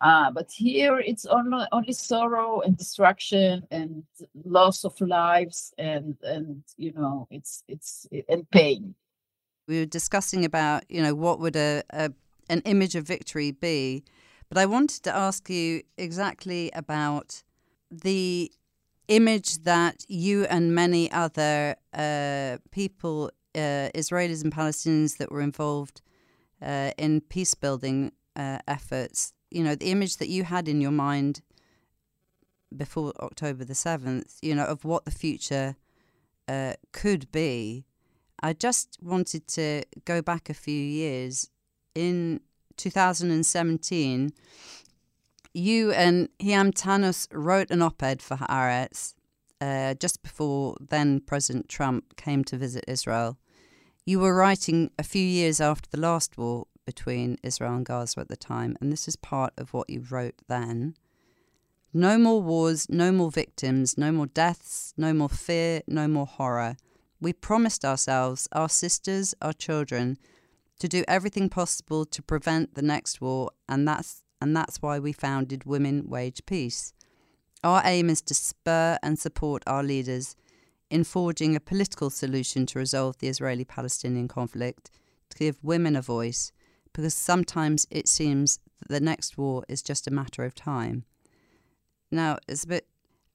uh, 0.01 0.31
but 0.31 0.51
here 0.53 0.99
it's 0.99 1.25
only, 1.27 1.65
only 1.73 1.93
sorrow 1.93 2.61
and 2.61 2.77
destruction 2.77 3.67
and 3.71 4.05
loss 4.45 4.85
of 4.85 5.01
lives 5.01 5.73
and 5.79 6.17
and 6.23 6.63
you 6.77 6.93
know 6.93 7.27
it's 7.31 7.65
it's 7.67 8.07
and 8.29 8.49
pain. 8.51 8.95
We 9.67 9.81
were 9.81 9.87
discussing 9.87 10.45
about 10.45 10.85
you 10.91 11.03
know 11.03 11.15
what 11.15 11.41
would 11.41 11.57
a, 11.57 11.83
a 11.91 12.11
an 12.51 12.61
image 12.65 12.95
of 12.95 13.05
victory 13.05 13.51
be, 13.51 14.05
but 14.49 14.59
I 14.59 14.67
wanted 14.67 15.03
to 15.05 15.17
ask 15.17 15.49
you 15.49 15.83
exactly 15.97 16.71
about 16.75 17.43
the 17.91 18.53
image 19.09 19.63
that 19.63 20.05
you 20.09 20.45
and 20.45 20.75
many 20.75 21.11
other 21.11 21.77
uh, 21.95 22.59
people, 22.71 23.31
uh, 23.55 23.89
Israelis 23.95 24.45
and 24.45 24.53
Palestinians 24.53 25.17
that 25.17 25.33
were 25.33 25.41
involved 25.41 26.03
uh, 26.61 26.91
in 26.99 27.21
peace 27.23 27.55
building 27.55 28.13
uh, 28.37 28.59
efforts 28.69 29.33
you 29.51 29.63
know, 29.63 29.75
the 29.75 29.91
image 29.91 30.17
that 30.19 30.29
you 30.29 30.45
had 30.45 30.69
in 30.69 30.81
your 30.81 30.91
mind 30.91 31.43
before 32.77 33.13
October 33.21 33.65
the 33.65 33.75
7th, 33.75 34.37
you 34.43 34.55
know, 34.55 34.65
of 34.65 34.85
what 34.85 35.05
the 35.05 35.11
future 35.11 35.77
uh, 36.49 36.75
could 36.93 37.31
be. 37.33 37.85
I 38.41 38.53
just 38.53 38.99
wanted 39.01 39.47
to 39.49 39.85
go 40.05 40.21
back 40.21 40.51
a 40.51 40.55
few 40.55 40.79
years. 40.79 41.51
In 41.95 42.41
2017, 42.77 44.33
you 45.55 45.93
and 45.93 46.29
Hiam 46.39 46.73
Tannus 46.73 47.27
wrote 47.33 47.71
an 47.71 47.81
op 47.81 48.03
ed 48.03 48.21
for 48.21 48.37
Haaretz 48.37 49.15
uh, 49.61 49.95
just 49.95 50.23
before 50.23 50.77
then 50.81 51.21
President 51.21 51.69
Trump 51.69 52.17
came 52.17 52.45
to 52.45 52.57
visit 52.57 52.85
Israel. 52.87 53.39
You 54.05 54.21
were 54.21 54.35
writing 54.35 54.91
a 54.99 55.03
few 55.03 55.25
years 55.25 55.61
after 55.61 55.89
the 55.91 56.01
last 56.01 56.37
war 56.37 56.67
between 56.87 57.37
Israel 57.43 57.75
and 57.75 57.85
Gaza 57.85 58.21
at 58.21 58.29
the 58.29 58.37
time, 58.37 58.77
and 58.81 58.91
this 58.91 59.07
is 59.07 59.17
part 59.17 59.53
of 59.59 59.75
what 59.75 59.91
you 59.91 60.05
wrote 60.09 60.37
then. 60.49 60.95
No 61.93 62.17
more 62.17 62.41
wars, 62.41 62.89
no 62.89 63.13
more 63.13 63.31
victims, 63.31 63.99
no 63.99 64.13
more 64.13 64.27
deaths, 64.27 64.95
no 64.97 65.13
more 65.13 65.29
fear, 65.29 65.83
no 65.87 66.07
more 66.07 66.27
horror. 66.27 66.77
We 67.21 67.33
promised 67.33 67.85
ourselves, 67.85 68.49
our 68.53 68.69
sisters, 68.69 69.35
our 69.43 69.53
children, 69.53 70.19
to 70.79 70.89
do 70.89 71.05
everything 71.09 71.49
possible 71.49 72.05
to 72.05 72.23
prevent 72.23 72.75
the 72.75 72.83
next 72.83 73.21
war, 73.21 73.51
and 73.69 73.87
that's 73.89 74.23
and 74.41 74.55
that's 74.55 74.83
why 74.83 74.99
we 74.99 75.13
founded 75.13 75.65
Women 75.65 76.09
Wage 76.09 76.43
Peace. 76.45 76.93
Our 77.65 77.81
aim 77.85 78.11
is 78.11 78.21
to 78.23 78.35
spur 78.35 78.99
and 79.03 79.19
support 79.19 79.63
our 79.67 79.83
leaders 79.83 80.37
in 80.91 81.05
forging 81.05 81.57
a 81.57 81.61
political 81.61 82.11
solution 82.11 82.67
to 82.67 82.79
resolve 82.79 83.19
the 83.19 83.29
Israeli 83.29 83.65
Palestinian 83.65 84.29
conflict, 84.29 84.91
to 85.31 85.39
give 85.39 85.59
women 85.63 85.97
a 85.97 86.03
voice, 86.03 86.53
because 86.97 87.13
sometimes 87.13 87.87
it 87.91 88.09
seems 88.09 88.59
that 88.79 88.89
the 88.89 89.01
next 89.01 89.37
war 89.37 89.63
is 89.69 89.83
just 89.83 90.07
a 90.07 90.11
matter 90.11 90.45
of 90.45 90.55
time. 90.55 91.05
Now, 92.11 92.39
it's 92.49 92.65
a 92.65 92.69
bit, 92.69 92.87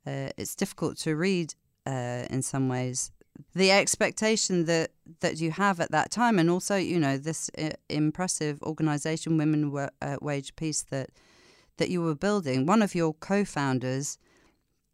uh, 0.07 0.29
it's 0.35 0.55
difficult 0.55 0.97
to 0.99 1.15
read 1.15 1.53
uh, 1.85 2.25
in 2.31 2.41
some 2.41 2.69
ways. 2.69 3.11
The 3.53 3.69
expectation 3.69 4.65
that, 4.65 4.89
that 5.19 5.39
you 5.39 5.51
have 5.51 5.79
at 5.79 5.91
that 5.91 6.09
time, 6.09 6.39
and 6.39 6.49
also, 6.49 6.75
you 6.75 6.99
know, 6.99 7.17
this 7.17 7.51
uh, 7.55 7.69
impressive 7.87 8.59
organization, 8.63 9.37
Women 9.37 9.71
uh, 10.01 10.17
Wage 10.21 10.55
Peace, 10.55 10.81
that 10.89 11.09
that 11.77 11.89
you 11.89 12.01
were 12.01 12.15
building. 12.15 12.65
One 12.65 12.81
of 12.81 12.93
your 12.93 13.13
co 13.13 13.45
founders, 13.45 14.17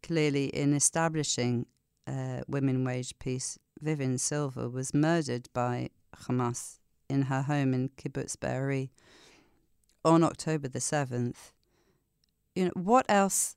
clearly 0.02 0.46
in 0.46 0.74
establishing 0.74 1.66
uh, 2.06 2.42
women 2.46 2.84
wage 2.84 3.18
peace, 3.18 3.58
Vivian 3.80 4.16
Silver, 4.16 4.68
was 4.70 4.94
murdered 4.94 5.48
by 5.52 5.90
Hamas 6.24 6.77
in 7.08 7.22
her 7.22 7.42
home 7.42 7.74
in 7.74 7.90
Kibbutz 7.90 8.38
Be'eri 8.38 8.90
on 10.04 10.22
October 10.22 10.68
the 10.68 10.78
7th. 10.78 11.52
You 12.54 12.66
know, 12.66 12.72
what 12.74 13.06
else, 13.08 13.56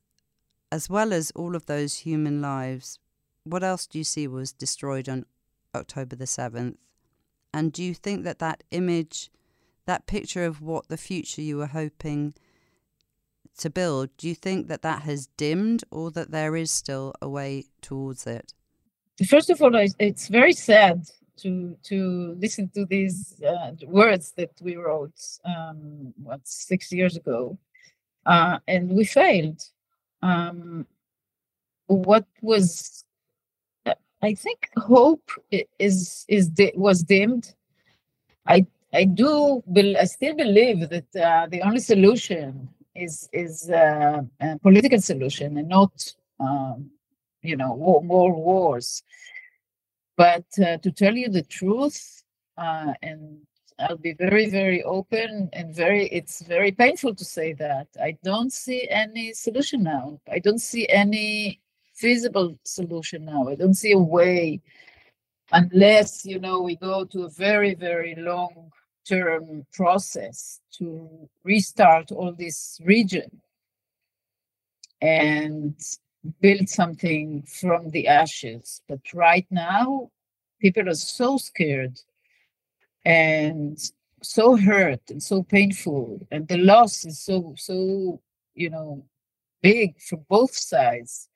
as 0.71 0.89
well 0.89 1.13
as 1.13 1.31
all 1.35 1.55
of 1.55 1.65
those 1.65 1.99
human 1.99 2.41
lives, 2.41 2.99
what 3.43 3.63
else 3.63 3.87
do 3.87 3.97
you 3.97 4.03
see 4.03 4.27
was 4.27 4.53
destroyed 4.53 5.09
on 5.09 5.25
October 5.73 6.15
the 6.15 6.25
7th? 6.25 6.75
And 7.53 7.73
do 7.73 7.83
you 7.83 7.93
think 7.93 8.23
that 8.23 8.39
that 8.39 8.63
image, 8.71 9.29
that 9.85 10.05
picture 10.05 10.45
of 10.45 10.61
what 10.61 10.87
the 10.87 10.97
future 10.97 11.41
you 11.41 11.57
were 11.57 11.67
hoping 11.67 12.33
to 13.57 13.69
build, 13.69 14.09
do 14.17 14.27
you 14.27 14.35
think 14.35 14.67
that 14.67 14.81
that 14.81 15.01
has 15.01 15.27
dimmed 15.37 15.83
or 15.91 16.11
that 16.11 16.31
there 16.31 16.55
is 16.55 16.71
still 16.71 17.13
a 17.21 17.27
way 17.27 17.65
towards 17.81 18.25
it? 18.25 18.53
First 19.27 19.49
of 19.49 19.61
all, 19.61 19.75
it's 19.75 20.27
very 20.29 20.53
sad 20.53 21.09
to 21.41 21.75
to 21.83 22.35
listen 22.39 22.69
to 22.75 22.85
these 22.85 23.41
uh, 23.41 23.71
words 23.87 24.33
that 24.37 24.51
we 24.61 24.75
wrote 24.75 25.19
um, 25.45 26.13
what 26.21 26.41
six 26.43 26.91
years 26.91 27.15
ago, 27.17 27.57
uh, 28.25 28.59
and 28.67 28.89
we 28.89 29.05
failed. 29.05 29.61
Um, 30.21 30.85
what 31.87 32.25
was 32.41 33.03
I 34.21 34.33
think 34.35 34.69
hope 34.77 35.29
is 35.79 36.25
is 36.27 36.51
was 36.75 37.03
dimmed. 37.03 37.53
I 38.47 38.65
I 38.93 39.05
do 39.05 39.63
I 39.99 40.05
still 40.05 40.35
believe 40.35 40.89
that 40.89 41.15
uh, 41.15 41.47
the 41.47 41.61
only 41.61 41.79
solution 41.79 42.69
is 42.95 43.29
is 43.33 43.69
uh, 43.69 44.21
a 44.39 44.59
political 44.59 45.01
solution 45.01 45.57
and 45.57 45.67
not 45.67 46.13
um, 46.39 46.91
you 47.41 47.55
know 47.55 47.73
war, 47.73 48.03
more 48.03 48.33
wars. 48.33 49.03
But 50.17 50.45
uh, 50.59 50.77
to 50.77 50.91
tell 50.91 51.15
you 51.15 51.29
the 51.29 51.43
truth, 51.43 52.23
uh, 52.57 52.93
and 53.01 53.39
I'll 53.79 53.97
be 53.97 54.13
very 54.13 54.49
very 54.49 54.83
open 54.83 55.49
and 55.53 55.73
very 55.73 56.07
it's 56.07 56.41
very 56.41 56.71
painful 56.71 57.15
to 57.15 57.25
say 57.25 57.53
that 57.53 57.87
I 57.99 58.17
don't 58.23 58.53
see 58.53 58.87
any 58.89 59.33
solution 59.33 59.83
now. 59.83 60.19
I 60.31 60.39
don't 60.39 60.61
see 60.61 60.87
any 60.89 61.61
feasible 61.95 62.57
solution 62.63 63.25
now. 63.25 63.47
I 63.47 63.55
don't 63.55 63.73
see 63.73 63.93
a 63.93 63.97
way 63.97 64.61
unless 65.51 66.25
you 66.25 66.39
know 66.39 66.61
we 66.61 66.75
go 66.75 67.05
to 67.05 67.23
a 67.23 67.29
very 67.29 67.73
very 67.73 68.15
long 68.15 68.71
term 69.07 69.65
process 69.73 70.59
to 70.77 71.27
restart 71.43 72.11
all 72.11 72.33
this 72.33 72.79
region 72.83 73.41
and 75.01 75.75
build 76.39 76.69
something 76.69 77.43
from 77.43 77.89
the 77.89 78.07
ashes. 78.07 78.81
But 78.87 78.99
right 79.13 79.47
now 79.49 80.11
people 80.59 80.87
are 80.89 80.93
so 80.93 81.37
scared 81.37 81.99
and 83.03 83.77
so 84.21 84.55
hurt 84.55 85.01
and 85.09 85.21
so 85.21 85.43
painful. 85.43 86.27
And 86.31 86.47
the 86.47 86.57
loss 86.57 87.05
is 87.05 87.19
so 87.19 87.53
so 87.57 88.21
you 88.53 88.69
know 88.69 89.05
big 89.61 89.99
for 89.99 90.17
both 90.17 90.55
sides. 90.55 91.27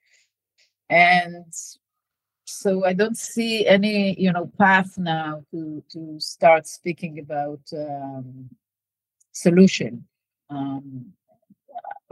And 0.90 1.52
so 2.46 2.86
I 2.86 2.94
don't 2.94 3.18
see 3.18 3.66
any, 3.66 4.20
you 4.20 4.32
know, 4.32 4.52
path 4.58 4.98
now 4.98 5.44
to 5.52 5.84
to 5.92 6.20
start 6.20 6.68
speaking 6.68 7.20
about 7.20 7.62
um, 7.74 8.50
solution. 9.32 10.06
Um, 10.50 11.14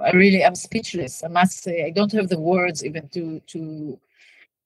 I 0.03 0.11
really 0.11 0.43
am 0.43 0.55
speechless. 0.55 1.23
I 1.23 1.29
must 1.29 1.63
say, 1.63 1.85
I 1.85 1.89
don't 1.89 2.11
have 2.11 2.29
the 2.29 2.39
words 2.39 2.83
even 2.85 3.07
to 3.09 3.39
to 3.47 3.99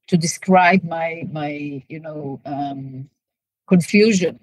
to 0.07 0.17
describe 0.17 0.83
my 0.83 1.23
my 1.31 1.83
you 1.87 1.99
know 1.99 2.41
um, 2.45 3.09
confusion 3.67 4.39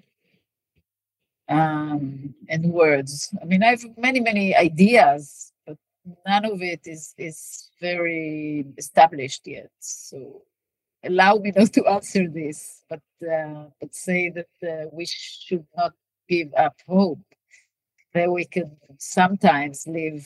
um, 1.49 2.33
and 2.49 2.71
words. 2.71 3.33
I 3.41 3.45
mean, 3.45 3.63
I 3.63 3.71
have 3.71 3.85
many 3.97 4.21
many 4.21 4.55
ideas, 4.55 5.51
but 5.67 5.77
none 6.25 6.45
of 6.45 6.61
it 6.61 6.81
is 6.85 7.13
is 7.17 7.69
very 7.81 8.65
established 8.77 9.45
yet. 9.47 9.71
So 9.79 10.43
allow 11.03 11.35
me 11.35 11.51
not 11.55 11.73
to 11.73 11.85
answer 11.87 12.27
this, 12.29 12.83
but 12.89 13.01
uh, 13.21 13.65
but 13.81 13.93
say 13.93 14.29
that 14.29 14.53
uh, 14.63 14.89
we 14.93 15.05
should 15.07 15.65
not 15.75 15.93
give 16.29 16.53
up 16.55 16.75
hope 16.87 17.19
that 18.13 18.31
we 18.31 18.45
can 18.45 18.71
sometimes 18.97 19.85
live 19.87 20.25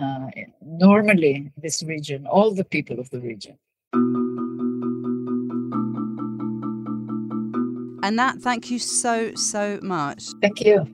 uh, 0.00 0.28
normally 0.62 1.50
this 1.56 1.82
region, 1.82 2.26
all 2.26 2.54
the 2.54 2.64
people 2.64 2.98
of 3.00 3.10
the 3.10 3.20
region. 3.20 3.56
Anat, 8.02 8.40
thank 8.40 8.70
you 8.70 8.78
so, 8.78 9.34
so 9.34 9.78
much. 9.82 10.24
Thank 10.40 10.60
you. 10.60 10.86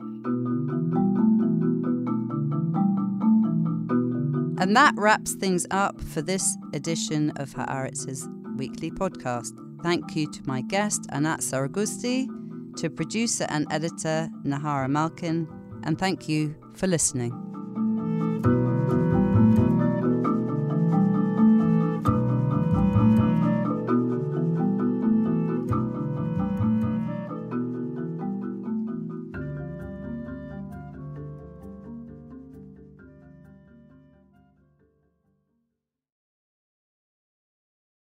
And 4.59 4.74
that 4.76 4.94
wraps 4.96 5.34
things 5.34 5.66
up 5.70 6.00
for 6.00 6.22
this 6.22 6.57
edition 6.72 7.30
of 7.36 7.50
Haaretz's 7.50 8.26
weekly 8.57 8.90
podcast. 8.90 9.52
Thank 9.82 10.16
you 10.16 10.30
to 10.32 10.42
my 10.46 10.62
guest, 10.62 11.07
Anat 11.11 11.40
Saragusti, 11.40 12.26
to 12.78 12.88
producer 12.88 13.46
and 13.50 13.66
editor, 13.70 14.30
Nahara 14.44 14.88
Malkin, 14.88 15.46
and 15.82 15.98
thank 15.98 16.28
you 16.28 16.55
for 16.74 16.86
listening. 16.86 17.43